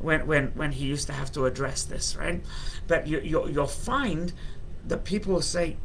when 0.01 0.27
when 0.27 0.47
when 0.55 0.71
he 0.71 0.85
used 0.85 1.07
to 1.07 1.13
have 1.13 1.31
to 1.33 1.45
address 1.45 1.83
this, 1.83 2.15
right? 2.15 2.43
But 2.87 3.07
you, 3.07 3.19
you 3.19 3.47
you'll 3.49 3.67
find 3.67 4.33
the 4.85 4.97
people 4.97 5.41
say 5.41 5.77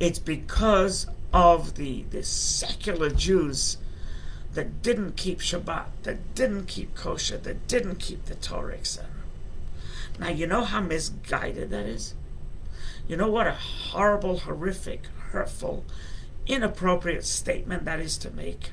it's 0.00 0.18
because 0.18 1.06
of 1.32 1.74
the, 1.74 2.04
the 2.10 2.22
secular 2.22 3.10
Jews 3.10 3.78
that 4.54 4.82
didn't 4.82 5.16
keep 5.16 5.40
Shabbat, 5.40 5.86
that 6.04 6.34
didn't 6.34 6.66
keep 6.66 6.94
kosher, 6.94 7.36
that 7.38 7.68
didn't 7.68 7.96
keep 7.96 8.24
the 8.24 8.34
Torah, 8.34 8.74
etc. 8.74 9.06
Now, 10.18 10.30
you 10.30 10.46
know 10.46 10.64
how 10.64 10.80
misguided 10.80 11.70
that 11.70 11.86
is? 11.86 12.14
You 13.06 13.16
know 13.16 13.28
what 13.28 13.46
a 13.46 13.52
horrible, 13.52 14.38
horrific, 14.38 15.06
hurtful, 15.30 15.84
inappropriate 16.46 17.24
statement 17.24 17.84
that 17.84 18.00
is 18.00 18.16
to 18.18 18.30
make? 18.30 18.70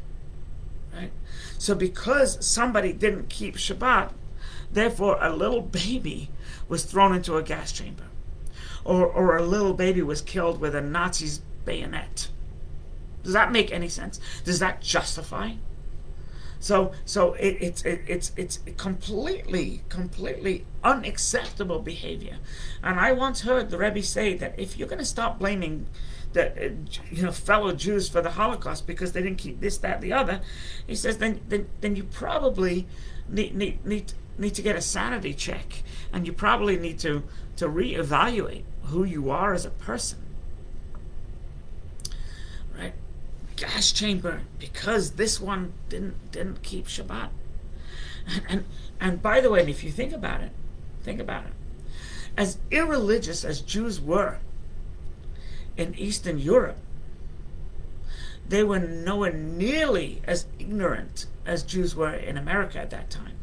Right? 0.93 1.11
So, 1.57 1.75
because 1.75 2.45
somebody 2.45 2.93
didn't 2.93 3.29
keep 3.29 3.55
Shabbat, 3.55 4.11
therefore 4.73 5.17
a 5.21 5.35
little 5.35 5.61
baby 5.61 6.29
was 6.67 6.83
thrown 6.83 7.15
into 7.15 7.37
a 7.37 7.43
gas 7.43 7.71
chamber, 7.71 8.05
or, 8.83 9.05
or 9.05 9.37
a 9.37 9.43
little 9.43 9.73
baby 9.73 10.01
was 10.01 10.21
killed 10.21 10.59
with 10.59 10.75
a 10.75 10.81
Nazi's 10.81 11.41
bayonet. 11.65 12.29
Does 13.23 13.33
that 13.33 13.51
make 13.51 13.71
any 13.71 13.89
sense? 13.89 14.19
Does 14.43 14.59
that 14.59 14.81
justify? 14.81 15.53
So, 16.59 16.93
so 17.03 17.33
it, 17.33 17.57
it's 17.59 17.83
it, 17.83 18.03
it's 18.07 18.31
it's 18.37 18.59
completely 18.77 19.81
completely 19.89 20.65
unacceptable 20.81 21.79
behavior. 21.79 22.37
And 22.81 23.01
I 23.01 23.11
once 23.11 23.41
heard 23.41 23.69
the 23.69 23.77
Rebbe 23.77 24.01
say 24.01 24.33
that 24.35 24.57
if 24.57 24.77
you're 24.77 24.87
going 24.87 24.99
to 24.99 25.05
stop 25.05 25.39
blaming 25.39 25.87
the 26.31 26.73
you 27.11 27.23
know 27.23 27.33
fellow 27.33 27.73
Jews 27.73 28.07
for 28.07 28.21
the 28.21 28.31
Holocaust 28.31 28.87
because 28.87 29.11
they 29.11 29.21
didn't 29.21 29.39
keep 29.39 29.59
this, 29.59 29.77
that, 29.79 29.99
the 29.99 30.13
other, 30.13 30.39
he 30.87 30.95
says 30.95 31.17
then 31.17 31.41
then 31.49 31.67
then 31.81 31.97
you 31.97 32.05
probably 32.05 32.87
need 33.27 33.55
need 33.55 33.85
need 33.85 34.13
need 34.37 34.55
to 34.55 34.61
get 34.61 34.75
a 34.75 34.81
sanity 34.81 35.33
check, 35.33 35.83
and 36.11 36.25
you 36.25 36.33
probably 36.33 36.77
need 36.77 36.99
to 36.99 37.23
to 37.57 37.67
reevaluate 37.67 38.63
who 38.83 39.03
you 39.03 39.29
are 39.29 39.53
as 39.53 39.65
a 39.65 39.69
person. 39.69 40.19
Right? 42.77 42.93
gas 43.55 43.91
chamber 43.91 44.41
because 44.59 45.11
this 45.11 45.39
one 45.39 45.73
didn't 45.89 46.31
didn't 46.31 46.63
keep 46.63 46.87
Shabbat. 46.87 47.29
And, 48.27 48.43
and 48.49 48.65
and 48.99 49.21
by 49.21 49.41
the 49.41 49.49
way, 49.49 49.61
if 49.69 49.83
you 49.83 49.91
think 49.91 50.13
about 50.13 50.41
it, 50.41 50.51
think 51.03 51.19
about 51.19 51.45
it. 51.45 51.53
As 52.35 52.57
irreligious 52.71 53.43
as 53.45 53.61
Jews 53.61 54.01
were 54.01 54.39
in 55.77 55.93
Eastern 55.95 56.39
Europe, 56.39 56.77
they 58.47 58.63
were 58.63 58.79
nowhere 58.79 59.33
nearly 59.33 60.21
as 60.25 60.45
ignorant 60.57 61.27
as 61.45 61.63
Jews 61.63 61.95
were 61.95 62.13
in 62.13 62.37
America 62.37 62.79
at 62.79 62.89
that 62.89 63.09
time. 63.09 63.35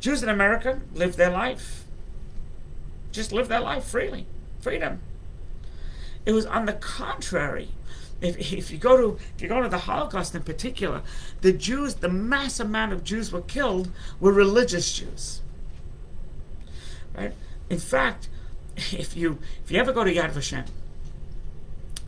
Jews 0.00 0.22
in 0.22 0.28
America 0.28 0.80
lived 0.94 1.16
their 1.16 1.30
life. 1.30 1.84
Just 3.12 3.32
lived 3.32 3.50
their 3.50 3.60
life 3.60 3.84
freely. 3.84 4.26
Freedom. 4.60 5.00
It 6.26 6.32
was 6.32 6.46
on 6.46 6.66
the 6.66 6.74
contrary 6.74 7.70
if, 8.20 8.52
if 8.52 8.70
you 8.70 8.78
go 8.78 8.96
to 8.96 9.18
if 9.36 9.42
you 9.42 9.48
go 9.48 9.62
to 9.62 9.68
the 9.68 9.78
Holocaust 9.78 10.34
in 10.34 10.42
particular, 10.42 11.02
the 11.40 11.52
Jews, 11.52 11.96
the 11.96 12.08
mass 12.08 12.58
amount 12.58 12.92
of 12.92 13.04
Jews 13.04 13.32
were 13.32 13.42
killed 13.42 13.90
were 14.18 14.32
religious 14.32 14.92
Jews. 14.92 15.40
Right? 17.16 17.32
In 17.70 17.78
fact, 17.78 18.28
if 18.76 19.16
you 19.16 19.38
if 19.64 19.70
you 19.70 19.78
ever 19.78 19.92
go 19.92 20.04
to 20.04 20.12
Yad 20.12 20.32
Vashem 20.32 20.66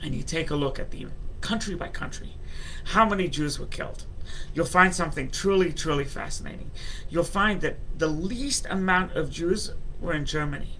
and 0.02 0.14
you 0.14 0.22
take 0.22 0.50
a 0.50 0.56
look 0.56 0.78
at 0.78 0.90
the 0.90 1.06
country 1.40 1.74
by 1.74 1.88
country, 1.88 2.30
how 2.84 3.08
many 3.08 3.28
Jews 3.28 3.58
were 3.60 3.66
killed, 3.66 4.04
you'll 4.54 4.66
find 4.66 4.94
something 4.94 5.30
truly, 5.30 5.72
truly 5.72 6.04
fascinating. 6.04 6.70
You'll 7.08 7.24
find 7.24 7.60
that 7.60 7.76
the 7.96 8.08
least 8.08 8.66
amount 8.68 9.16
of 9.16 9.30
Jews 9.30 9.72
were 10.00 10.12
in 10.12 10.24
Germany. 10.24 10.78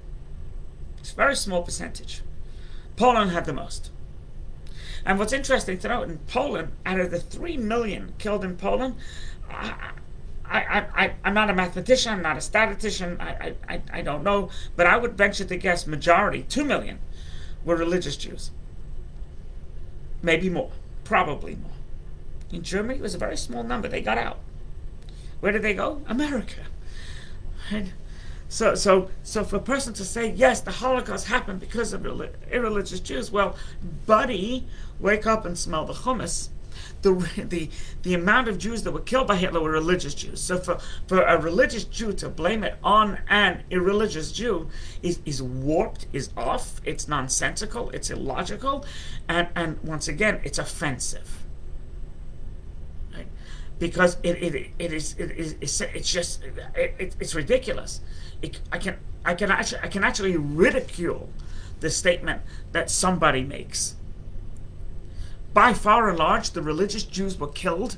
It's 0.99 1.13
a 1.13 1.17
very 1.17 1.37
small 1.37 1.63
percentage. 1.63 2.23
Poland 2.97 3.31
had 3.31 3.47
the 3.47 3.53
most. 3.53 3.91
And 5.05 5.19
what's 5.19 5.33
interesting 5.33 5.79
to 5.79 5.89
note 5.89 6.09
in 6.09 6.19
Poland, 6.27 6.73
out 6.85 7.01
of 7.01 7.11
the 7.11 7.21
3 7.21 7.57
million 7.57 8.15
killed 8.19 8.45
in 8.45 8.57
Poland, 8.57 8.97
I, 9.49 9.93
I, 10.45 10.87
I, 10.95 11.13
I'm 11.25 11.35
not 11.35 11.49
a 11.49 11.55
mathematician, 11.55 12.13
I'm 12.13 12.23
not 12.23 12.37
a 12.37 12.41
statistician, 12.41 13.17
I, 13.21 13.55
I, 13.69 13.83
I 13.93 14.03
don't 14.03 14.23
know, 14.23 14.51
but 14.77 14.87
I 14.87 14.97
would 14.97 15.17
venture 15.17 15.45
to 15.45 15.57
guess 15.57 15.87
majority, 15.87 16.43
2 16.43 16.65
million, 16.65 16.99
were 17.65 17.77
religious 17.77 18.17
Jews. 18.17 18.51
Maybe 20.23 20.51
more, 20.51 20.73
probably 21.05 21.57
more. 21.57 21.70
In 22.53 22.63
Germany, 22.63 22.99
it 22.99 23.03
was 23.03 23.15
a 23.15 23.19
very 23.19 23.37
small 23.37 23.63
number. 23.63 23.89
They 23.89 24.03
got 24.03 24.19
out. 24.19 24.39
Where 25.41 25.53
did 25.53 25.63
they 25.63 25.75
go? 25.75 26.03
America. 26.07 26.63
And 27.71 27.93
so, 28.49 28.75
so, 28.75 29.11
so 29.23 29.45
for 29.45 29.57
a 29.57 29.61
person 29.61 29.95
to 29.95 30.05
say, 30.05 30.33
yes, 30.33 30.61
the 30.61 30.73
Holocaust 30.73 31.29
happened 31.29 31.61
because 31.61 31.93
of 31.93 32.05
irreligious 32.51 33.01
Jews, 33.01 33.31
well, 33.31 33.57
buddy, 34.07 34.67
wake 34.99 35.27
up 35.27 35.45
and 35.45 35.57
smell 35.57 35.85
the 35.85 35.93
hummus. 35.93 36.49
The, 37.03 37.13
the, 37.49 37.71
the 38.03 38.15
amount 38.15 38.49
of 38.49 38.59
Jews 38.59 38.83
that 38.83 38.91
were 38.91 39.01
killed 39.01 39.29
by 39.29 39.37
Hitler 39.37 39.61
were 39.61 39.71
religious 39.71 40.15
Jews. 40.15 40.41
So 40.41 40.59
for, 40.59 40.79
for 41.07 41.23
a 41.23 41.41
religious 41.41 41.85
Jew 41.85 42.13
to 42.15 42.29
blame 42.29 42.65
it 42.65 42.77
on 42.83 43.19
an 43.29 43.63
irreligious 43.71 44.33
Jew 44.33 44.69
is, 45.03 45.21
is 45.25 45.41
warped, 45.41 46.07
is 46.13 46.31
off, 46.37 46.81
it's 46.85 47.07
nonsensical, 47.07 47.91
it's 47.91 48.11
illogical, 48.11 48.85
and, 49.29 49.49
and 49.55 49.79
once 49.83 50.09
again, 50.09 50.41
it's 50.43 50.59
offensive 50.59 51.41
because 53.81 54.19
it, 54.23 54.37
it, 54.37 54.71
it 54.79 54.93
is 54.93 55.17
it 55.19 55.33
is 55.33 55.57
it's 55.61 56.13
just 56.13 56.45
it, 56.77 57.17
it's 57.19 57.35
ridiculous. 57.35 58.01
It, 58.43 58.61
I 58.71 58.79
can 58.79 58.99
I 59.25 59.35
can 59.35 59.51
actually 59.51 59.81
I 59.83 59.89
can 59.89 60.05
actually 60.05 60.37
ridicule 60.37 61.31
the 61.81 61.91
statement 61.91 62.43
that 62.73 62.91
somebody 62.91 63.43
makes. 63.43 63.97
By 65.53 65.73
far 65.73 66.09
and 66.09 66.19
large, 66.19 66.51
the 66.51 66.63
religious 66.63 67.03
Jews 67.03 67.39
were 67.39 67.49
killed 67.49 67.97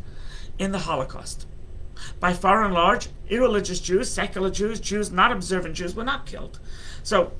in 0.59 0.73
the 0.73 0.79
Holocaust. 0.79 1.47
By 2.18 2.33
far 2.33 2.64
and 2.64 2.73
large, 2.73 3.09
irreligious 3.29 3.81
Jews, 3.81 4.09
secular 4.09 4.51
Jews, 4.51 4.81
Jews 4.81 5.11
not 5.11 5.33
observant 5.33 5.75
Jews 5.75 5.95
were 5.95 6.05
not 6.05 6.27
killed. 6.27 6.61
So 7.03 7.33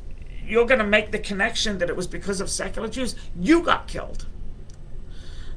you're 0.44 0.66
going 0.66 0.81
to 0.81 0.87
make 0.87 1.12
the 1.12 1.18
connection 1.18 1.78
that 1.78 1.88
it 1.88 1.96
was 1.96 2.09
because 2.09 2.40
of 2.40 2.50
secular 2.50 2.88
Jews. 2.88 3.14
You 3.38 3.62
got 3.62 3.87
killed. 3.87 4.26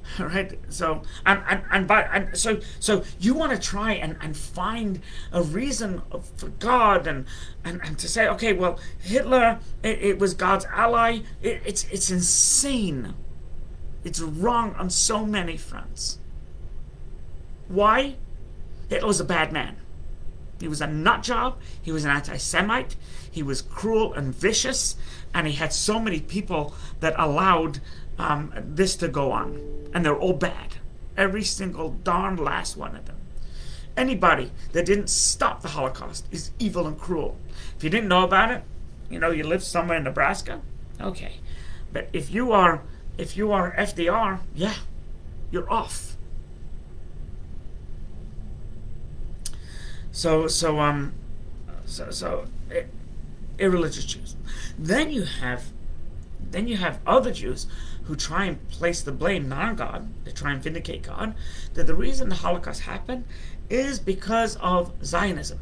right? 0.20 0.60
So 0.70 1.02
and 1.26 1.42
and, 1.48 1.64
and 1.72 1.88
by 1.88 2.04
and 2.04 2.38
so 2.38 2.60
so 2.80 3.04
you 3.20 3.34
want 3.34 3.52
to 3.52 3.60
try 3.60 3.94
and, 3.94 4.18
and 4.22 4.36
find 4.36 5.02
a 5.32 5.42
reason 5.42 6.02
for 6.38 6.50
god 6.50 7.08
and 7.08 7.26
and, 7.64 7.82
and 7.84 7.98
to 8.00 8.08
say 8.08 8.28
okay 8.28 8.54
well 8.54 8.80
hitler 9.00 9.60
it, 9.84 10.00
it 10.00 10.20
was 10.20 10.34
god's 10.34 10.66
ally. 10.66 11.20
It, 11.42 11.62
it's 11.66 11.86
it's 11.86 12.12
insane. 12.12 13.16
It's 14.04 14.20
wrong 14.22 14.76
on 14.76 14.90
so 14.90 15.26
many 15.26 15.58
fronts. 15.58 16.20
Why? 17.68 18.16
Hitler 18.90 19.08
was 19.08 19.20
a 19.20 19.26
bad 19.26 19.52
man. 19.52 19.78
He 20.60 20.68
was 20.68 20.82
a 20.82 20.88
nut 20.88 21.24
job. 21.24 21.58
He 21.82 21.92
was 21.92 22.06
an 22.06 22.12
anti-semite. 22.12 22.96
He 23.30 23.42
was 23.42 23.62
cruel 23.62 24.14
and 24.14 24.34
vicious. 24.34 24.96
And 25.34 25.48
he 25.48 25.54
had 25.54 25.74
so 25.74 26.00
many 26.00 26.22
people 26.22 26.74
that 27.00 27.16
allowed 27.18 27.80
um, 28.18 28.54
this 28.56 28.96
to 28.98 29.08
go 29.08 29.32
on. 29.32 29.90
And 29.94 30.06
they're 30.06 30.18
all 30.18 30.34
bad. 30.34 30.76
Every 31.18 31.44
single 31.44 31.92
darn 31.92 32.36
last 32.36 32.76
one 32.76 32.96
of 32.96 33.06
them. 33.06 33.18
Anybody 33.96 34.52
that 34.74 34.86
didn't 34.86 35.10
stop 35.10 35.62
the 35.62 35.70
Holocaust 35.70 36.28
is 36.32 36.52
evil 36.60 36.86
and 36.86 37.00
cruel. 37.00 37.38
If 37.78 37.84
you 37.84 37.90
didn't 37.90 38.10
know 38.10 38.24
about 38.24 38.52
it, 38.52 38.64
you 39.10 39.20
know, 39.20 39.32
you 39.32 39.44
live 39.44 39.64
somewhere 39.64 39.98
in 39.98 40.04
Nebraska, 40.04 40.62
okay. 41.00 41.36
But 41.94 42.10
if 42.12 42.34
you 42.34 42.52
are 42.52 42.82
if 43.18 43.38
you 43.38 43.54
are 43.54 43.74
FDR, 43.78 44.40
yeah, 44.54 44.76
you're 45.52 45.72
off. 45.72 46.18
So 50.12 50.48
so 50.48 50.80
um 50.80 51.14
so 51.86 52.10
so 52.12 52.48
it, 52.70 52.90
eh, 53.60 53.64
irreligious 53.64 54.06
Jews. 54.06 54.36
Then 54.78 55.12
you 55.12 55.24
have 55.24 55.72
then 56.52 56.68
you 56.68 56.78
have 56.78 57.00
other 57.06 57.32
Jews 57.32 57.68
who 58.06 58.16
try 58.16 58.46
and 58.46 58.70
place 58.70 59.02
the 59.02 59.12
blame 59.12 59.50
not 59.50 59.66
on 59.66 59.76
God, 59.76 60.26
they 60.26 60.32
try 60.32 60.52
and 60.52 60.62
vindicate 60.62 61.04
God, 61.04 61.36
that 61.74 61.88
the 61.88 61.96
reason 61.96 62.30
the 62.30 62.36
Holocaust 62.36 62.82
happened 62.82 63.26
is 63.70 64.00
because 64.00 64.56
of 64.58 64.94
Zionism. 65.04 65.60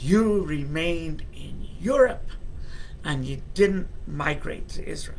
You 0.00 0.44
remained 0.44 1.24
in 1.34 1.66
Europe 1.80 2.30
and 3.04 3.24
you 3.24 3.42
didn't 3.54 3.88
migrate 4.06 4.68
to 4.70 4.88
Israel. 4.88 5.18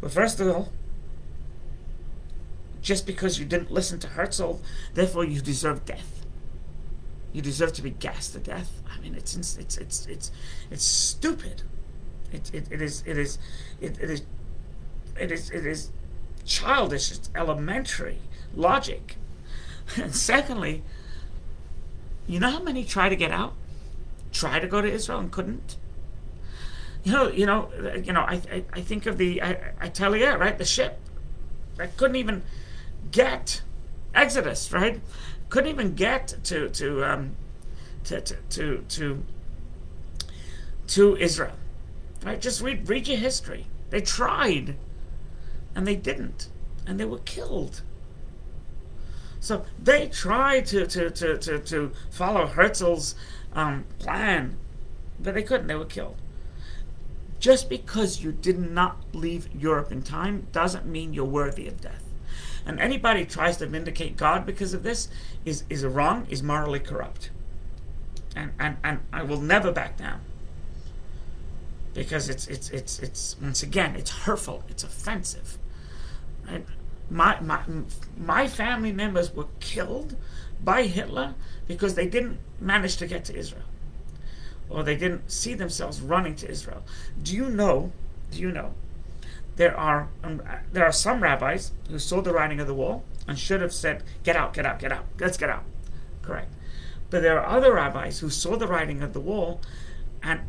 But 0.00 0.12
first 0.12 0.40
of 0.40 0.48
all, 0.48 0.72
just 2.80 3.06
because 3.06 3.38
you 3.38 3.44
didn't 3.44 3.70
listen 3.70 3.98
to 4.00 4.08
Herzl, 4.08 4.60
therefore 4.94 5.24
you 5.24 5.40
deserve 5.42 5.84
death. 5.84 6.24
You 7.32 7.42
deserve 7.42 7.74
to 7.74 7.82
be 7.82 7.90
gassed 7.90 8.32
to 8.32 8.38
death. 8.38 8.82
I 8.90 8.98
mean, 9.00 9.14
it's 9.14 9.36
it's 9.36 9.76
it's 9.76 10.06
it's 10.06 10.32
it's 10.70 10.84
stupid. 10.84 11.62
It, 12.32 12.50
it, 12.54 12.68
it 12.70 12.80
is 12.80 13.02
it 13.06 13.18
is 13.18 13.38
it, 13.80 13.98
it 14.00 14.10
is 14.10 14.22
it 15.18 15.30
is 15.32 15.50
it 15.50 15.66
is 15.66 15.90
childish. 16.44 17.10
It's 17.10 17.30
elementary 17.34 18.18
logic. 18.54 19.16
And 19.96 20.14
secondly, 20.14 20.84
you 22.28 22.38
know 22.38 22.50
how 22.50 22.62
many 22.62 22.84
try 22.84 23.08
to 23.08 23.16
get 23.16 23.32
out, 23.32 23.54
try 24.30 24.60
to 24.60 24.68
go 24.68 24.80
to 24.80 24.88
Israel 24.88 25.18
and 25.18 25.32
couldn't. 25.32 25.76
You 27.02 27.12
know, 27.12 27.28
you 27.28 27.44
know, 27.44 27.70
you 28.00 28.12
know. 28.12 28.20
I 28.20 28.40
I, 28.52 28.64
I 28.72 28.80
think 28.82 29.06
of 29.06 29.18
the 29.18 29.42
I, 29.42 29.72
Atelier, 29.80 30.38
right? 30.38 30.56
The 30.56 30.64
ship, 30.64 31.00
that 31.76 31.96
couldn't 31.96 32.16
even 32.16 32.42
get 33.10 33.62
Exodus, 34.14 34.72
right? 34.72 35.00
Couldn't 35.48 35.70
even 35.70 35.94
get 35.94 36.36
to 36.44 36.68
to 36.68 37.04
um, 37.04 37.34
to, 38.04 38.20
to 38.20 38.36
to 38.50 38.84
to 38.88 39.24
to 40.86 41.16
Israel, 41.16 41.56
right? 42.24 42.40
Just 42.40 42.60
read 42.60 42.88
read 42.88 43.08
your 43.08 43.18
history. 43.18 43.66
They 43.90 44.00
tried, 44.00 44.76
and 45.74 45.86
they 45.86 45.96
didn't, 45.96 46.48
and 46.86 46.98
they 46.98 47.04
were 47.04 47.18
killed. 47.18 47.82
So 49.40 49.64
they 49.82 50.08
tried 50.08 50.66
to 50.66 50.86
to 50.86 51.10
to 51.10 51.38
to, 51.38 51.58
to 51.58 51.92
follow 52.10 52.46
Herzl's 52.46 53.14
um, 53.54 53.84
plan, 53.98 54.58
but 55.18 55.34
they 55.34 55.42
couldn't. 55.42 55.66
They 55.66 55.74
were 55.74 55.84
killed. 55.84 56.16
Just 57.38 57.70
because 57.70 58.22
you 58.22 58.32
did 58.32 58.58
not 58.58 58.98
leave 59.14 59.48
Europe 59.54 59.90
in 59.90 60.02
time 60.02 60.46
doesn't 60.52 60.84
mean 60.84 61.14
you're 61.14 61.24
worthy 61.24 61.66
of 61.66 61.80
death. 61.80 62.04
And 62.66 62.78
anybody 62.78 63.24
tries 63.24 63.56
to 63.56 63.66
vindicate 63.66 64.18
God 64.18 64.44
because 64.44 64.74
of 64.74 64.82
this 64.82 65.08
is, 65.46 65.64
is 65.70 65.82
wrong, 65.84 66.26
is 66.28 66.42
morally 66.42 66.80
corrupt. 66.80 67.30
And, 68.36 68.52
and, 68.60 68.76
and 68.84 69.00
I 69.10 69.22
will 69.22 69.40
never 69.40 69.72
back 69.72 69.96
down. 69.96 70.20
Because 71.94 72.28
it's, 72.28 72.46
it's, 72.46 72.70
it's, 72.70 72.98
it's 73.00 73.36
once 73.42 73.62
again, 73.62 73.96
it's 73.96 74.10
hurtful, 74.10 74.64
it's 74.68 74.84
offensive. 74.84 75.58
My, 77.10 77.40
my, 77.40 77.62
my 78.16 78.46
family 78.46 78.92
members 78.92 79.34
were 79.34 79.46
killed 79.58 80.16
by 80.62 80.84
Hitler 80.84 81.34
because 81.66 81.94
they 81.94 82.06
didn't 82.06 82.38
manage 82.60 82.96
to 82.98 83.06
get 83.06 83.24
to 83.26 83.36
Israel 83.36 83.64
or 84.70 84.84
they 84.84 84.96
didn't 84.96 85.30
see 85.30 85.52
themselves 85.52 86.00
running 86.00 86.36
to 86.36 86.48
Israel. 86.48 86.84
Do 87.20 87.34
you 87.34 87.50
know? 87.50 87.92
Do 88.30 88.38
you 88.38 88.52
know? 88.52 88.72
There 89.56 89.76
are 89.76 90.08
um, 90.22 90.42
there 90.72 90.84
are 90.84 90.92
some 90.92 91.22
rabbis 91.22 91.72
who 91.90 91.98
saw 91.98 92.22
the 92.22 92.32
writing 92.32 92.60
of 92.60 92.66
the 92.66 92.74
wall 92.74 93.04
and 93.26 93.38
should 93.38 93.60
have 93.60 93.74
said, 93.74 94.04
"Get 94.22 94.36
out, 94.36 94.54
get 94.54 94.64
out, 94.64 94.78
get 94.78 94.92
out. 94.92 95.04
Let's 95.18 95.36
get 95.36 95.50
out." 95.50 95.64
Correct. 96.22 96.52
But 97.10 97.22
there 97.22 97.38
are 97.40 97.56
other 97.56 97.74
rabbis 97.74 98.20
who 98.20 98.30
saw 98.30 98.56
the 98.56 98.68
writing 98.68 99.02
of 99.02 99.12
the 99.12 99.20
wall 99.20 99.60
and 100.22 100.40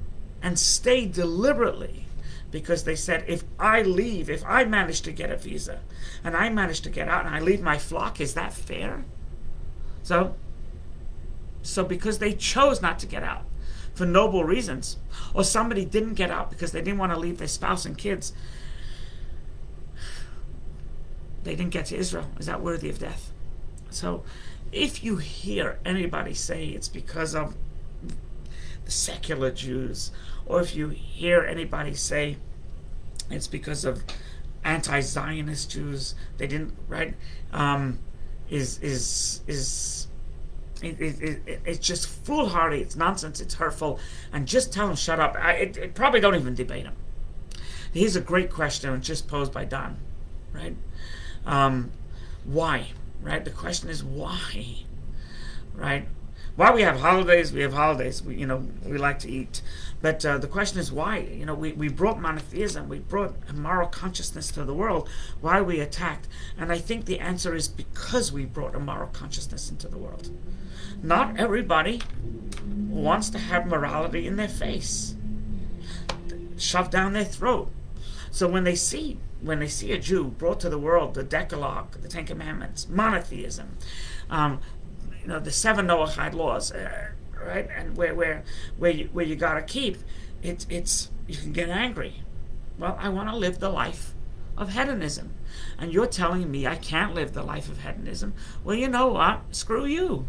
and 0.42 0.58
stayed 0.58 1.14
deliberately 1.14 2.06
because 2.52 2.84
they 2.84 2.96
said, 2.96 3.24
if 3.28 3.44
I 3.60 3.82
leave, 3.82 4.30
if 4.30 4.44
I 4.46 4.66
manage 4.66 5.02
to 5.02 5.12
get 5.12 5.32
a 5.32 5.38
visa 5.38 5.80
and 6.24 6.36
I 6.36 6.50
manage 6.50 6.82
to 6.82 6.90
get 6.90 7.08
out 7.08 7.26
and 7.26 7.34
I 7.34 7.40
leave 7.40 7.62
my 7.62 7.78
flock, 7.78 8.20
is 8.20 8.34
that 8.34 8.54
fair? 8.54 9.06
So, 10.04 10.36
so 11.62 11.84
because 11.84 12.20
they 12.20 12.34
chose 12.34 12.82
not 12.82 13.00
to 13.00 13.06
get 13.06 13.24
out, 13.24 13.46
for 13.94 14.06
noble 14.06 14.44
reasons, 14.44 14.98
or 15.34 15.44
somebody 15.44 15.86
didn't 15.86 16.14
get 16.14 16.32
out 16.32 16.50
because 16.50 16.72
they 16.72 16.82
didn't 16.82 17.00
want 17.00 17.14
to 17.14 17.20
leave 17.20 17.38
their 17.38 17.48
spouse 17.48 17.86
and 17.86 17.98
kids, 17.98 18.34
they 21.44 21.56
didn't 21.56 21.72
get 21.72 21.88
to 21.88 21.98
Israel. 21.98 22.30
Is 22.40 22.46
that 22.46 22.62
worthy 22.62 22.90
of 22.90 23.00
death? 23.00 23.32
So, 23.90 24.24
if 24.72 25.04
you 25.04 25.18
hear 25.18 25.80
anybody 25.84 26.34
say 26.34 26.68
it's 26.68 26.88
because 26.88 27.36
of 27.36 27.56
secular 28.92 29.52
Jews, 29.52 30.12
or 30.46 30.62
if 30.62 30.76
you 30.76 30.90
hear 30.90 31.42
anybody 31.42 31.94
say 31.94 32.38
it's 33.30 33.48
because 33.48 33.86
of 33.86 34.04
anti-Zionist 34.64 35.72
Jews, 35.72 36.16
they 36.38 36.48
didn't 36.48 36.74
right, 36.88 37.16
um, 37.52 38.00
is 38.50 38.80
is 38.80 39.42
is 39.48 40.08
it, 40.82 41.00
it, 41.00 41.42
it, 41.46 41.62
it's 41.66 41.88
just 41.88 42.08
foolhardy. 42.08 42.80
It's 42.82 42.96
nonsense. 42.96 43.40
It's 43.40 43.54
hurtful. 43.54 44.00
And 44.34 44.48
just 44.48 44.74
tell 44.74 44.90
him 44.90 44.96
shut 44.96 45.20
up. 45.20 45.36
I, 45.36 45.54
it, 45.54 45.96
probably 45.96 46.20
don't 46.20 46.36
even 46.36 46.56
debate 46.56 46.86
him. 46.86 46.96
Here's 47.94 48.16
a 48.16 48.22
great 48.22 48.50
question 48.50 49.00
just 49.02 49.28
posed 49.28 49.54
by 49.54 49.66
Don, 49.66 49.98
right? 50.54 50.76
Um, 51.46 51.92
why? 52.44 52.88
Right. 53.22 53.44
The 53.46 53.52
question 53.52 53.90
is 53.90 54.04
why, 54.04 54.86
right? 55.76 56.08
Why 56.56 56.72
we 56.72 56.82
have 56.82 57.00
holidays? 57.00 57.54
We 57.54 57.62
have 57.62 57.74
holidays. 57.74 58.22
We, 58.22 58.36
you 58.36 58.46
know, 58.46 58.68
we 58.86 58.98
like 58.98 59.20
to 59.20 59.30
eat. 59.30 59.62
But 60.02 60.26
uh, 60.26 60.38
the 60.38 60.48
question 60.48 60.80
is 60.80 60.92
why? 60.92 61.20
You 61.20 61.46
know, 61.46 61.54
we, 61.54 61.72
we 61.74 61.88
brought 61.88 62.20
monotheism, 62.20 62.90
we 62.90 63.00
brought 63.00 63.36
a 63.48 63.54
moral 63.54 63.88
consciousness 63.88 64.52
to 64.52 64.66
the 64.66 64.74
world. 64.74 65.08
Why 65.40 65.62
we 65.62 65.80
attacked? 65.80 66.28
And 66.58 66.72
I 66.72 66.80
think 66.80 67.06
the 67.06 67.20
answer 67.20 67.56
is 67.56 67.68
because 67.68 68.32
we 68.32 68.46
brought 68.46 68.76
a 68.76 68.80
moral 68.80 69.08
consciousness 69.08 69.70
into 69.70 69.88
the 69.88 69.98
world. 69.98 70.30
Not 71.04 71.40
everybody 71.40 72.02
wants 72.90 73.30
to 73.30 73.38
have 73.38 73.68
morality 73.68 74.28
in 74.28 74.36
their 74.36 74.48
face, 74.48 75.16
shoved 76.58 76.92
down 76.92 77.14
their 77.14 77.26
throat. 77.26 77.72
So 78.32 78.48
when 78.48 78.64
they 78.64 78.76
see 78.76 79.20
when 79.42 79.60
they 79.60 79.68
see 79.68 79.92
a 79.92 79.98
Jew 79.98 80.26
brought 80.26 80.60
to 80.60 80.70
the 80.70 80.78
world 80.78 81.16
the 81.16 81.24
Decalogue, 81.24 82.00
the 82.02 82.08
Ten 82.08 82.26
Commandments, 82.26 82.88
monotheism, 82.88 83.78
um, 84.30 84.60
you 85.22 85.28
know, 85.28 85.40
the 85.40 85.52
seven 85.52 85.88
Noahide 85.88 86.34
laws, 86.34 86.72
uh, 86.72 87.10
right, 87.46 87.68
and 87.76 87.96
where 87.96 88.16
where 88.16 88.44
where 88.78 88.92
you, 88.92 89.10
where 89.14 89.26
you 89.26 89.36
gotta 89.36 89.62
keep, 89.62 89.98
it's 90.42 90.66
it's 90.70 91.10
you 91.28 91.38
can 91.38 91.52
get 91.52 91.70
angry. 91.70 92.24
Well, 92.78 92.98
I 93.00 93.10
want 93.10 93.30
to 93.30 93.36
live 93.36 93.60
the 93.60 93.70
life 93.70 94.14
of 94.58 94.74
hedonism, 94.74 95.34
and 95.78 95.94
you're 95.94 96.08
telling 96.08 96.50
me 96.50 96.66
I 96.66 96.76
can't 96.76 97.14
live 97.14 97.34
the 97.34 97.44
life 97.44 97.70
of 97.70 97.84
hedonism. 97.84 98.34
Well, 98.64 98.76
you 98.76 98.88
know 98.88 99.08
what? 99.08 99.42
Screw 99.52 99.86
you. 99.86 100.26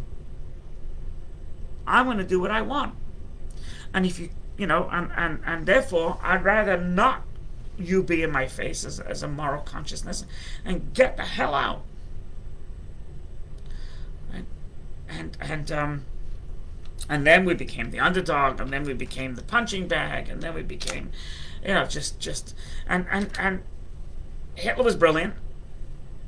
I'm 1.86 2.16
to 2.16 2.24
do 2.24 2.40
what 2.40 2.50
I 2.50 2.62
want. 2.62 2.94
And 3.92 4.06
if 4.06 4.18
you, 4.18 4.30
you 4.56 4.66
know, 4.66 4.88
and, 4.90 5.10
and, 5.16 5.40
and 5.44 5.66
therefore, 5.66 6.18
I'd 6.22 6.44
rather 6.44 6.78
not 6.78 7.22
you 7.78 8.02
be 8.02 8.22
in 8.22 8.30
my 8.30 8.46
face 8.46 8.84
as, 8.84 9.00
as 9.00 9.22
a 9.22 9.28
moral 9.28 9.62
consciousness 9.62 10.24
and 10.64 10.94
get 10.94 11.16
the 11.16 11.24
hell 11.24 11.54
out. 11.54 11.82
Right? 14.32 14.44
And, 15.12 15.36
and, 15.40 15.70
um, 15.70 16.04
and 17.08 17.26
then 17.26 17.44
we 17.44 17.54
became 17.54 17.90
the 17.90 18.00
underdog, 18.00 18.60
and 18.60 18.70
then 18.70 18.84
we 18.84 18.94
became 18.94 19.34
the 19.34 19.42
punching 19.42 19.88
bag, 19.88 20.28
and 20.28 20.40
then 20.40 20.54
we 20.54 20.62
became, 20.62 21.10
you 21.62 21.74
know, 21.74 21.84
just, 21.84 22.18
just, 22.18 22.54
and, 22.86 23.06
and, 23.10 23.30
and 23.38 23.62
Hitler 24.54 24.84
was 24.84 24.96
brilliant, 24.96 25.34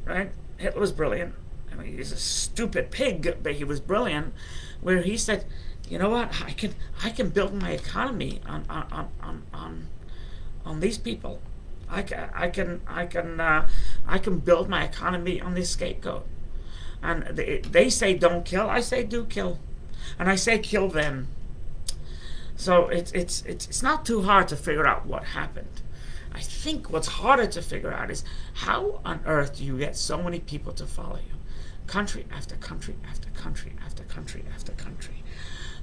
right? 0.04 0.30
Hitler 0.58 0.80
was 0.80 0.92
brilliant. 0.92 1.34
I 1.72 1.76
mean, 1.76 1.96
he's 1.96 2.12
a 2.12 2.16
stupid 2.16 2.90
pig, 2.90 3.38
but 3.42 3.54
he 3.54 3.64
was 3.64 3.80
brilliant 3.80 4.34
where 4.80 5.02
he 5.02 5.16
said, 5.16 5.44
you 5.88 5.98
know 5.98 6.10
what, 6.10 6.42
I 6.42 6.52
can 6.52 6.74
I 7.02 7.10
can 7.10 7.28
build 7.28 7.54
my 7.54 7.72
economy 7.72 8.40
on 8.46 8.64
on 8.70 8.86
on 9.20 9.42
on, 9.52 9.88
on 10.64 10.80
these 10.80 10.98
people. 10.98 11.42
I 11.88 12.02
can 12.02 12.30
I 12.34 12.48
can 12.48 12.80
I 12.86 13.06
can 13.06 13.40
uh, 13.40 13.68
I 14.06 14.18
can 14.18 14.38
build 14.38 14.68
my 14.68 14.84
economy 14.84 15.40
on 15.40 15.54
this 15.54 15.70
scapegoat. 15.70 16.26
And 17.04 17.36
they, 17.36 17.58
they 17.58 17.90
say 17.90 18.14
don't 18.14 18.44
kill. 18.44 18.68
I 18.68 18.80
say 18.80 19.04
do 19.04 19.26
kill, 19.26 19.60
and 20.18 20.28
I 20.28 20.36
say 20.36 20.58
kill 20.58 20.88
them. 20.88 21.28
So 22.56 22.88
it's 22.88 23.12
it's 23.12 23.42
it's 23.42 23.66
it's 23.66 23.82
not 23.82 24.06
too 24.06 24.22
hard 24.22 24.48
to 24.48 24.56
figure 24.56 24.86
out 24.86 25.04
what 25.04 25.22
happened. 25.22 25.82
I 26.32 26.40
think 26.40 26.90
what's 26.90 27.06
harder 27.06 27.46
to 27.46 27.62
figure 27.62 27.92
out 27.92 28.10
is 28.10 28.24
how 28.54 29.00
on 29.04 29.20
earth 29.26 29.58
do 29.58 29.64
you 29.64 29.78
get 29.78 29.96
so 29.96 30.22
many 30.22 30.40
people 30.40 30.72
to 30.72 30.86
follow 30.86 31.16
you? 31.16 31.34
Country 31.86 32.24
after 32.32 32.56
country 32.56 32.96
after 33.08 33.28
country 33.30 33.74
after 33.84 34.02
country 34.04 34.42
after 34.54 34.72
country. 34.72 35.22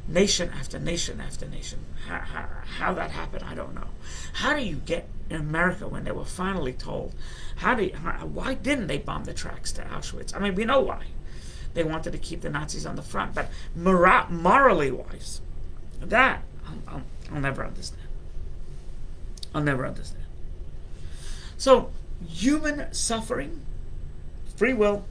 Nation 0.07 0.51
after 0.57 0.79
nation 0.79 1.21
after 1.21 1.47
nation. 1.47 1.79
How, 2.07 2.19
how, 2.79 2.93
that 2.93 3.11
happened, 3.11 3.43
I 3.43 3.55
don't 3.55 3.73
know. 3.73 3.87
How 4.33 4.55
do 4.55 4.63
you 4.63 4.75
get 4.75 5.07
in 5.29 5.37
America 5.37 5.87
when 5.87 6.03
they 6.03 6.11
were 6.11 6.25
finally 6.25 6.73
told? 6.73 7.13
How 7.57 7.75
do 7.75 7.83
you, 7.83 7.91
why 7.91 8.55
didn't 8.55 8.87
they 8.87 8.97
bomb 8.97 9.23
the 9.23 9.33
tracks 9.33 9.71
to 9.73 9.83
Auschwitz? 9.83 10.35
I 10.35 10.39
mean, 10.39 10.55
we 10.55 10.65
know 10.65 10.81
why. 10.81 11.05
They 11.73 11.83
wanted 11.83 12.11
to 12.11 12.17
keep 12.17 12.41
the 12.41 12.49
Nazis 12.49 12.85
on 12.85 12.95
the 12.95 13.01
front, 13.01 13.33
but 13.33 13.49
mora- 13.75 14.27
morally 14.29 14.91
wise, 14.91 15.41
that 16.01 16.43
I'll, 16.67 16.95
I'll, 16.95 17.03
I'll 17.31 17.41
never 17.41 17.63
understand. 17.63 18.01
I'll 19.53 19.63
never 19.63 19.85
understand. 19.85 20.25
So, 21.57 21.91
human 22.27 22.91
suffering, 22.93 23.61
free 24.55 24.73
will, 24.73 25.05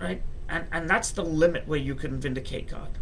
right? 0.00 0.22
And 0.50 0.66
and 0.72 0.90
that's 0.90 1.12
the 1.12 1.24
limit 1.24 1.68
where 1.68 1.78
you 1.78 1.94
can 1.94 2.20
vindicate 2.20 2.68
God. 2.68 2.98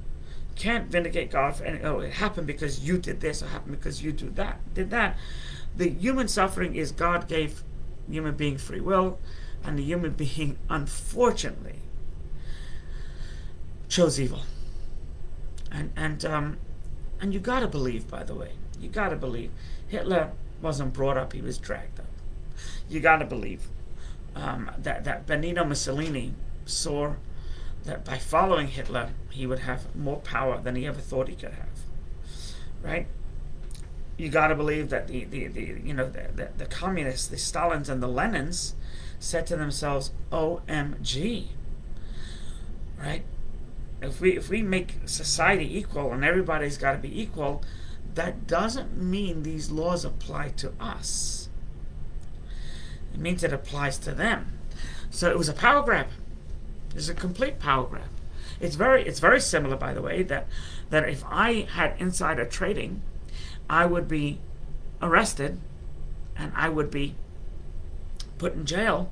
You 0.51 0.55
can't 0.55 0.89
vindicate 0.89 1.31
God 1.31 1.57
for 1.57 1.65
any. 1.65 1.83
Oh, 1.83 2.01
it 2.01 2.13
happened 2.13 2.47
because 2.47 2.81
you 2.87 2.99
did 2.99 3.21
this, 3.21 3.43
or 3.43 3.47
happened 3.47 3.77
because 3.77 4.03
you 4.03 4.13
do 4.13 4.29
that, 4.31 4.61
did 4.75 4.91
that. 4.91 5.17
The 5.75 5.89
human 5.89 6.29
suffering 6.29 6.77
is 6.77 6.93
God 6.93 7.27
gave 7.27 7.63
human 8.09 8.35
being 8.35 8.59
free 8.59 8.81
will, 8.81 9.19
and 9.65 9.79
the 9.79 9.83
human 9.83 10.13
being, 10.25 10.59
unfortunately, 10.69 11.79
chose 13.89 14.21
evil. 14.21 14.43
And 15.73 15.91
and 15.97 16.25
um, 16.27 16.59
and 17.19 17.33
you 17.33 17.41
gotta 17.41 17.67
believe, 17.67 18.09
by 18.09 18.25
the 18.25 18.35
way, 18.35 18.53
you 18.79 18.91
gotta 18.91 19.17
believe 19.17 19.51
Hitler 19.87 20.33
wasn't 20.61 20.93
brought 20.93 21.17
up; 21.17 21.33
he 21.33 21.41
was 21.41 21.57
dragged 21.57 21.99
up. 21.99 22.07
You 22.91 23.01
gotta 23.01 23.25
believe 23.25 23.69
um, 24.35 24.71
that 24.77 25.05
that 25.05 25.27
Benito 25.27 25.65
Mussolini 25.65 26.35
saw 26.67 27.15
that 27.85 28.05
by 28.05 28.19
following 28.19 28.69
Hitler, 28.69 29.11
he 29.31 29.47
would 29.47 29.61
have 29.61 29.95
more 29.95 30.19
power 30.19 30.61
than 30.61 30.77
he 30.77 30.87
ever 30.87 31.01
thought 31.01 31.29
he 31.29 31.35
could 31.35 31.53
have. 31.53 31.69
Right? 32.83 33.07
you 34.19 34.29
got 34.29 34.49
to 34.49 34.55
believe 34.57 34.91
that 34.91 35.07
the, 35.07 35.25
the, 35.25 35.47
the 35.47 35.81
you 35.83 35.95
know 35.95 36.11
the, 36.11 36.27
the, 36.35 36.49
the 36.59 36.67
communists, 36.67 37.29
the 37.29 37.37
Stalins 37.37 37.89
and 37.89 38.03
the 38.03 38.09
Lenins, 38.09 38.75
said 39.21 39.47
to 39.47 39.57
themselves, 39.57 40.11
"OMG." 40.33 41.47
Right? 42.99 43.23
If 44.03 44.21
we 44.21 44.37
if 44.37 44.51
we 44.51 44.61
make 44.61 44.97
society 45.07 45.79
equal 45.79 46.13
and 46.13 46.25
everybody's 46.25 46.77
got 46.77 46.93
to 46.93 46.99
be 46.99 47.21
equal, 47.21 47.63
that 48.15 48.49
doesn't 48.49 49.01
mean 49.01 49.45
these 49.45 49.71
laws 49.71 50.05
apply 50.05 50.49
to 50.57 50.73
us. 50.81 51.49
It 53.15 53.21
means 53.21 53.45
it 53.45 53.53
applies 53.53 53.99
to 53.99 54.13
them. 54.13 54.59
So 55.11 55.31
it 55.31 55.39
was 55.39 55.49
a 55.49 55.55
power 55.55 55.83
grab. 55.83 56.09
It's 56.95 57.09
a 57.09 57.15
complete 57.15 57.59
power 57.59 57.87
grab. 57.87 58.09
It's 58.61 58.77
very 58.77 59.07
it's 59.07 59.21
very 59.21 59.41
similar, 59.41 59.77
by 59.77 59.95
the 59.95 60.03
way, 60.03 60.23
that 60.25 60.47
that 60.91 61.09
if 61.09 61.25
I 61.27 61.69
had 61.73 61.95
insider 61.99 62.45
trading, 62.45 63.03
I 63.71 63.87
would 63.87 64.09
be 64.09 64.41
arrested 65.01 65.61
and 66.37 66.53
I 66.55 66.69
would 66.69 66.91
be 66.91 67.15
put 68.39 68.55
in 68.55 68.65
jail 68.65 69.11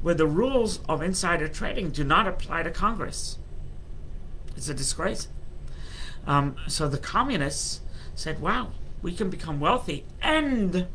where 0.00 0.14
the 0.14 0.26
rules 0.26 0.80
of 0.88 1.02
insider 1.02 1.48
trading 1.48 1.90
do 1.90 2.04
not 2.04 2.26
apply 2.26 2.62
to 2.62 2.70
Congress. 2.70 3.38
It's 4.56 4.68
a 4.68 4.74
disgrace. 4.74 5.28
Um, 6.26 6.56
so 6.68 6.88
the 6.88 6.98
communists 6.98 7.80
said, 8.14 8.40
wow, 8.40 8.72
we 9.02 9.12
can 9.12 9.30
become 9.30 9.60
wealthy 9.60 10.04
and 10.22 10.86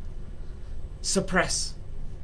suppress 1.01 1.73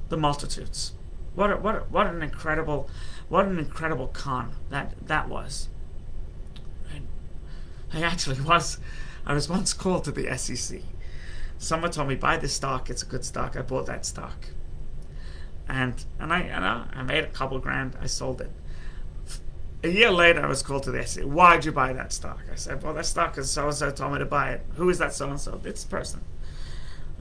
the 0.10 0.18
multitudes. 0.18 0.94
What 1.36 1.52
a, 1.52 1.58
what 1.58 1.76
a, 1.76 1.80
what 1.80 2.08
an 2.08 2.22
incredible 2.22 2.90
what 3.30 3.46
an 3.46 3.60
incredible 3.60 4.08
con 4.08 4.56
that 4.70 4.96
that 5.08 5.30
was. 5.30 5.70
I 7.94 8.02
actually 8.02 8.42
was 8.42 8.80
I 9.26 9.34
was 9.34 9.50
once 9.50 9.74
called 9.74 10.04
to 10.06 10.12
the 10.12 10.36
SEC. 10.38 10.82
Someone 11.58 11.92
told 11.92 12.08
me 12.08 12.16
buy 12.16 12.38
this 12.38 12.54
stock, 12.54 12.90
it's 12.90 13.04
a 13.04 13.06
good 13.06 13.26
stock. 13.26 13.56
I 13.56 13.62
bought 13.62 13.86
that 13.86 14.06
stock. 14.06 14.48
And 15.68 16.04
and 16.20 16.34
I 16.34 16.42
and 16.42 16.66
I, 16.66 16.88
I 16.94 17.04
made 17.04 17.24
a 17.24 17.28
couple 17.28 17.60
grand, 17.60 17.96
I 18.02 18.08
sold 18.08 18.42
it. 18.42 18.52
A 19.82 19.90
year 19.90 20.12
later, 20.12 20.44
I 20.44 20.50
was 20.50 20.62
called 20.62 20.84
to 20.84 20.92
the 20.92 21.06
SEC. 21.06 21.24
Why'd 21.24 21.64
you 21.64 21.72
buy 21.72 21.94
that 21.94 22.12
stock? 22.12 22.42
I 22.52 22.56
said, 22.56 22.84
well, 22.84 22.94
that 22.96 23.06
stock 23.06 23.38
is 23.38 23.50
so 23.50 23.68
and 23.68 23.74
so 23.74 23.90
told 23.92 24.12
me 24.12 24.20
to 24.20 24.26
buy 24.26 24.52
it. 24.52 24.66
Who 24.76 24.90
is 24.90 24.98
that 24.98 25.14
so 25.14 25.30
and 25.30 25.40
so? 25.40 25.62
It's 25.64 25.86
person. 25.86 26.22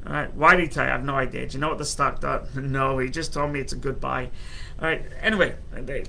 All 0.09 0.15
right. 0.15 0.35
Why 0.35 0.57
did 0.57 0.63
he 0.63 0.69
tell 0.69 0.85
you? 0.85 0.91
I 0.91 0.93
have 0.95 1.05
no 1.05 1.15
idea. 1.17 1.47
Do 1.47 1.55
you 1.55 1.61
know 1.61 1.69
what 1.69 1.79
the 1.79 1.85
stock 1.85 2.21
does? 2.21 2.55
No, 2.57 2.99
he 2.99 3.11
just 3.11 3.33
told 3.33 3.53
me 3.53 3.61
it's 3.61 3.75
a 3.75 3.77
good 3.77 4.01
buy. 4.01 4.31
All 4.81 4.89
right. 4.89 5.05
Anyway, 5.21 5.55
they, 5.73 6.05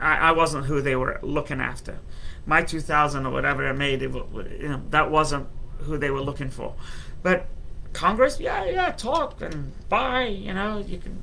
I, 0.00 0.28
I 0.28 0.32
wasn't 0.32 0.66
who 0.66 0.80
they 0.80 0.94
were 0.94 1.18
looking 1.22 1.60
after. 1.60 1.98
My 2.46 2.62
2000 2.62 3.26
or 3.26 3.32
whatever 3.32 3.66
I 3.68 3.72
made, 3.72 4.02
it, 4.02 4.12
you 4.12 4.68
know, 4.68 4.82
that 4.90 5.10
wasn't 5.10 5.48
who 5.78 5.98
they 5.98 6.10
were 6.10 6.20
looking 6.20 6.50
for. 6.50 6.74
But 7.22 7.46
Congress, 7.92 8.38
yeah, 8.38 8.64
yeah, 8.64 8.92
talk 8.92 9.40
and 9.40 9.72
buy, 9.88 10.26
you 10.26 10.54
know, 10.54 10.78
you 10.78 10.98
can. 10.98 11.22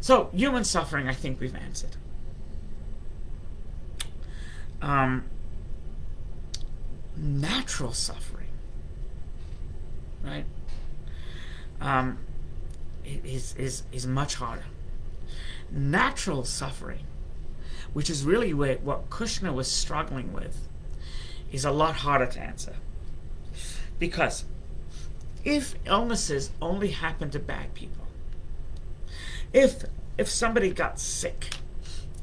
So, 0.00 0.30
human 0.32 0.64
suffering, 0.64 1.08
I 1.08 1.14
think 1.14 1.40
we've 1.40 1.54
answered. 1.54 1.96
Um, 4.80 5.24
natural 7.16 7.92
suffering 7.92 8.37
right? 10.22 10.44
Um, 11.80 12.18
is, 13.04 13.54
is, 13.56 13.82
is 13.92 14.06
much 14.06 14.34
harder. 14.34 14.64
Natural 15.70 16.44
suffering, 16.44 17.04
which 17.92 18.10
is 18.10 18.24
really 18.24 18.52
what, 18.52 18.80
what 18.82 19.10
Kushner 19.10 19.52
was 19.52 19.70
struggling 19.70 20.32
with, 20.32 20.68
is 21.52 21.64
a 21.64 21.70
lot 21.70 21.96
harder 21.96 22.26
to 22.26 22.40
answer. 22.40 22.76
Because 23.98 24.44
if 25.44 25.74
illnesses 25.86 26.50
only 26.60 26.90
happen 26.90 27.30
to 27.30 27.38
bad 27.38 27.74
people, 27.74 28.06
if 29.52 29.84
if 30.18 30.28
somebody 30.28 30.70
got 30.70 30.98
sick 30.98 31.50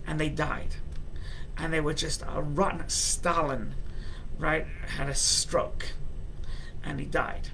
and 0.05 0.19
they 0.19 0.29
died, 0.29 0.75
and 1.57 1.73
they 1.73 1.79
were 1.79 1.93
just 1.93 2.23
a 2.27 2.41
rotten 2.41 2.87
Stalin, 2.89 3.73
right, 4.37 4.67
had 4.97 5.09
a 5.09 5.15
stroke, 5.15 5.93
and 6.83 6.99
he 6.99 7.05
died, 7.05 7.49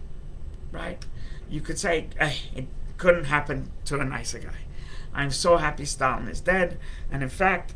right? 0.72 1.04
You 1.50 1.62
could 1.62 1.78
say 1.78 2.08
it 2.20 2.68
couldn't 2.98 3.26
happen 3.26 3.72
to 3.86 4.00
a 4.00 4.06
nicer 4.06 4.40
guy. 4.40 4.60
I'm 5.14 5.32
so 5.32 5.58
happy 5.58 5.86
Stalin 5.86 6.28
is 6.28 6.40
dead, 6.40 6.80
and 7.12 7.22
in 7.22 7.30
fact, 7.30 7.74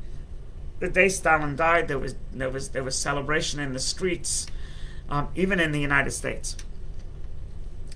the 0.79 0.89
day 0.89 1.09
Stalin 1.09 1.55
died, 1.55 1.87
there 1.87 1.99
was 1.99 2.15
there 2.33 2.49
was 2.49 2.69
there 2.69 2.83
was 2.83 2.95
celebration 2.95 3.59
in 3.59 3.73
the 3.73 3.79
streets, 3.79 4.47
um, 5.09 5.29
even 5.35 5.59
in 5.59 5.71
the 5.71 5.79
United 5.79 6.11
States. 6.11 6.57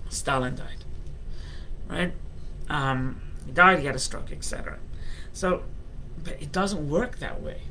Stalin 0.09 0.55
died, 0.55 0.83
right? 1.87 2.13
Um, 2.69 3.21
he 3.45 3.51
died. 3.51 3.79
He 3.79 3.85
had 3.85 3.95
a 3.95 3.99
stroke, 3.99 4.31
etc. 4.31 4.79
So, 5.33 5.63
but 6.23 6.41
it 6.41 6.51
doesn't 6.51 6.89
work 6.89 7.19
that 7.19 7.41
way. 7.41 7.61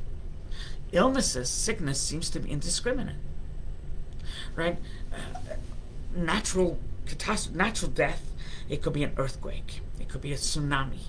Illnesses, 0.93 1.51
sickness 1.51 2.01
seems 2.01 2.31
to 2.31 2.41
be 2.41 2.51
indiscriminate, 2.51 3.17
right? 4.55 4.79
Uh, 5.13 5.55
natural 6.15 6.79
catastrophe, 7.09 7.59
natural 7.59 7.91
death. 7.91 8.23
It 8.69 8.83
could 8.83 8.93
be 8.93 9.03
an 9.03 9.13
earthquake. 9.17 9.81
It 10.01 10.09
could 10.09 10.21
be 10.21 10.33
a 10.33 10.37
tsunami. 10.37 11.07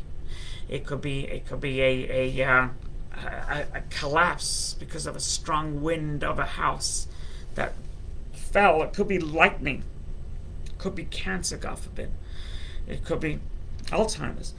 It 0.67 0.85
could 0.85 1.01
be 1.01 1.25
it 1.25 1.45
could 1.45 1.61
be 1.61 1.81
a 1.81 2.39
a, 2.39 2.43
uh, 2.45 2.67
a, 3.15 3.65
a 3.73 3.81
collapse 3.89 4.75
because 4.79 5.05
of 5.05 5.15
a 5.15 5.19
strong 5.19 5.81
wind 5.81 6.23
of 6.23 6.39
a 6.39 6.45
house 6.45 7.07
that 7.55 7.73
fell. 8.33 8.81
It 8.83 8.93
could 8.93 9.07
be 9.07 9.19
lightning. 9.19 9.83
It 10.65 10.77
could 10.77 10.95
be 10.95 11.05
cancer, 11.05 11.57
God 11.57 11.79
forbid. 11.79 12.11
It 12.87 13.03
could 13.03 13.19
be 13.19 13.39
Alzheimer's. 13.87 14.53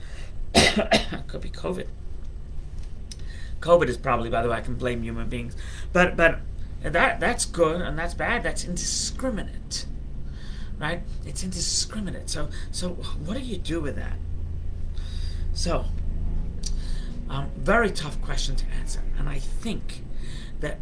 it 0.53 1.23
could 1.27 1.41
be 1.41 1.49
COVID. 1.49 1.87
COVID 3.61 3.87
is 3.87 3.97
probably, 3.97 4.29
by 4.29 4.41
the 4.41 4.49
way, 4.49 4.57
I 4.57 4.61
can 4.61 4.75
blame 4.75 5.03
human 5.03 5.29
beings, 5.29 5.55
but 5.93 6.17
but 6.17 6.39
that 6.81 7.19
that's 7.19 7.45
good 7.45 7.81
and 7.81 7.97
that's 7.97 8.13
bad. 8.13 8.43
That's 8.43 8.65
indiscriminate 8.65 9.85
right? 10.81 11.03
It's 11.25 11.43
indiscriminate. 11.43 12.29
So, 12.29 12.49
so 12.71 12.89
what 12.89 13.37
do 13.37 13.43
you 13.43 13.57
do 13.57 13.79
with 13.79 13.95
that? 13.95 14.17
So, 15.53 15.85
um, 17.29 17.51
very 17.55 17.91
tough 17.91 18.19
question 18.21 18.55
to 18.55 18.65
answer. 18.79 19.01
And 19.17 19.29
I 19.29 19.37
think 19.37 20.03
that 20.59 20.79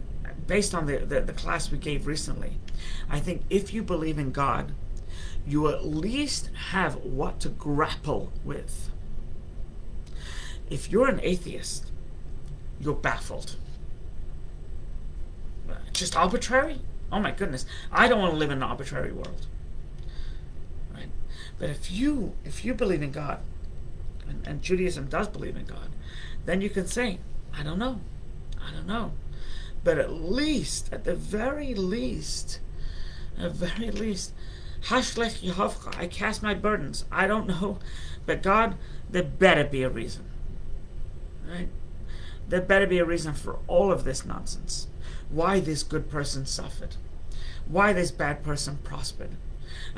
based 0.48 0.74
on 0.74 0.86
the, 0.86 1.00
the, 1.00 1.22
the 1.22 1.34
class 1.34 1.70
we 1.70 1.78
gave 1.78 2.08
recently, 2.08 2.54
I 3.10 3.20
think 3.20 3.44
if 3.50 3.74
you 3.74 3.84
believe 3.84 4.18
in 4.18 4.32
God, 4.32 4.72
you 5.46 5.68
at 5.68 5.86
least 5.86 6.50
have 6.70 6.96
what 6.96 7.42
to 7.42 7.50
grapple 7.50 8.32
with. 8.46 8.90
If 10.70 10.90
you're 10.90 11.10
an 11.10 11.20
atheist, 11.24 11.92
you're 12.80 12.96
baffled. 12.96 13.58
Just 15.92 16.16
arbitrary? 16.16 16.80
Oh 17.12 17.20
my 17.20 17.32
goodness. 17.32 17.66
I 17.92 18.08
don't 18.08 18.20
want 18.20 18.32
to 18.32 18.38
live 18.38 18.52
in 18.52 18.58
an 18.58 18.64
arbitrary 18.64 19.12
world. 19.12 19.48
But 21.60 21.70
if 21.70 21.92
you 21.92 22.34
if 22.46 22.64
you 22.64 22.74
believe 22.74 23.04
in 23.04 23.12
God, 23.12 23.40
and, 24.28 24.48
and 24.48 24.62
Judaism 24.62 25.08
does 25.08 25.28
believe 25.28 25.58
in 25.58 25.66
God, 25.66 25.90
then 26.46 26.62
you 26.62 26.70
can 26.70 26.88
say, 26.88 27.20
I 27.58 27.64
don't 27.64 27.78
know. 27.78 28.00
I 28.62 28.72
don't 28.72 28.88
know. 28.88 29.12
But 29.84 29.98
at 29.98 30.12
least, 30.12 30.92
at 30.92 31.04
the 31.04 31.16
very 31.16 31.74
least, 31.74 32.60
at 33.38 33.44
the 33.60 33.68
very 33.68 33.92
least, 33.92 34.34
Hashlech 34.86 35.42
Yehovcha, 35.42 35.98
I 36.00 36.08
cast 36.08 36.42
my 36.42 36.54
burdens. 36.54 37.06
I 37.12 37.28
don't 37.28 37.48
know. 37.62 37.80
But 38.26 38.42
God, 38.42 38.76
there 39.10 39.24
better 39.24 39.66
be 39.66 39.84
a 39.84 39.90
reason. 39.90 40.26
Right? 41.48 41.70
There 42.48 42.62
better 42.62 42.88
be 42.88 43.00
a 43.00 43.06
reason 43.06 43.34
for 43.34 43.60
all 43.68 43.92
of 43.92 44.06
this 44.06 44.26
nonsense. 44.26 44.88
Why 45.30 45.60
this 45.60 45.84
good 45.84 46.10
person 46.10 46.46
suffered. 46.46 46.96
Why 47.68 47.94
this 47.94 48.12
bad 48.12 48.44
person 48.44 48.80
prospered 48.84 49.36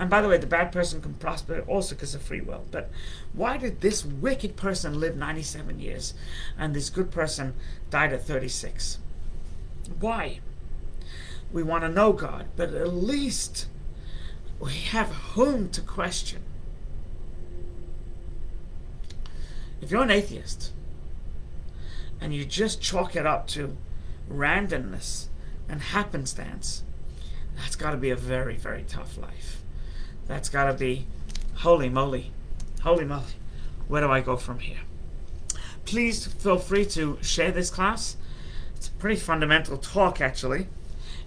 and 0.02 0.10
by 0.10 0.20
the 0.20 0.28
way, 0.28 0.40
the 0.40 0.48
bad 0.48 0.72
person 0.72 1.00
can 1.00 1.14
prosper 1.14 1.64
also 1.68 1.94
because 1.94 2.16
of 2.16 2.24
free 2.24 2.42
will. 2.42 2.66
But 2.72 2.90
why 3.34 3.58
did 3.58 3.82
this 3.82 4.04
wicked 4.04 4.56
person 4.56 5.00
live 5.00 5.16
97 5.16 5.80
years 5.80 6.16
and 6.58 6.74
this 6.74 6.90
good 6.90 7.12
person 7.12 7.54
died 7.92 8.12
at 8.12 8.24
36? 8.26 8.98
Why? 10.00 10.40
We 11.54 11.62
want 11.62 11.84
to 11.84 11.88
know 11.88 12.14
God, 12.14 12.48
but 12.56 12.74
at 12.74 12.92
least 12.92 13.68
we 14.60 14.74
have 14.74 15.10
whom 15.36 15.70
to 15.70 15.82
question. 15.82 16.42
If 19.82 19.92
you're 19.92 20.02
an 20.02 20.10
atheist 20.10 20.72
and 22.20 22.34
you 22.34 22.44
just 22.44 22.82
chalk 22.82 23.16
it 23.16 23.28
up 23.28 23.46
to 23.50 23.78
randomness 24.28 25.28
and 25.70 25.80
happenstance, 25.80 26.82
that's 27.56 27.76
got 27.76 27.92
to 27.92 27.98
be 27.98 28.10
a 28.10 28.16
very, 28.16 28.56
very 28.56 28.82
tough 28.82 29.16
life. 29.16 29.61
That's 30.32 30.48
got 30.48 30.68
to 30.68 30.74
be, 30.74 31.08
holy 31.56 31.90
moly, 31.90 32.32
holy 32.84 33.04
moly, 33.04 33.34
where 33.90 34.00
do 34.00 34.10
I 34.10 34.22
go 34.22 34.38
from 34.38 34.60
here? 34.60 34.78
Please 35.84 36.26
feel 36.26 36.58
free 36.58 36.86
to 36.86 37.18
share 37.22 37.52
this 37.52 37.70
class. 37.70 38.16
It's 38.78 38.88
a 38.88 38.92
pretty 38.92 39.20
fundamental 39.20 39.76
talk, 39.76 40.22
actually. 40.22 40.70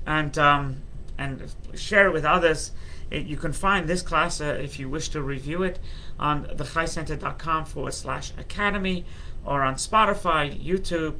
And 0.07 0.39
um, 0.39 0.81
and 1.19 1.53
share 1.75 2.07
it 2.07 2.15
with 2.15 2.25
others. 2.25 2.73
It, 3.11 3.27
you 3.27 3.37
can 3.37 3.53
find 3.53 3.87
this 3.87 4.01
class 4.01 4.41
uh, 4.41 4.59
if 4.59 4.79
you 4.79 4.89
wish 4.89 5.11
to 5.11 5.21
review 5.21 5.63
it 5.63 5.79
on 6.19 6.47
thechaicenter.com 6.47 7.67
forward 7.67 7.93
slash 7.93 8.33
academy 8.39 9.05
or 9.45 9.61
on 9.61 9.75
Spotify, 9.75 10.51
YouTube, 10.59 11.17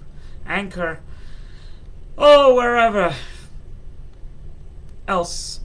Anchor, 0.47 1.01
oh, 2.17 2.55
wherever 2.55 3.15
else 5.07 5.61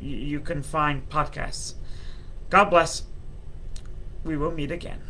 you 0.00 0.40
can 0.40 0.62
find 0.62 1.08
podcasts. 1.08 1.74
God 2.48 2.70
bless. 2.70 3.04
We 4.24 4.36
will 4.36 4.52
meet 4.52 4.70
again. 4.70 5.00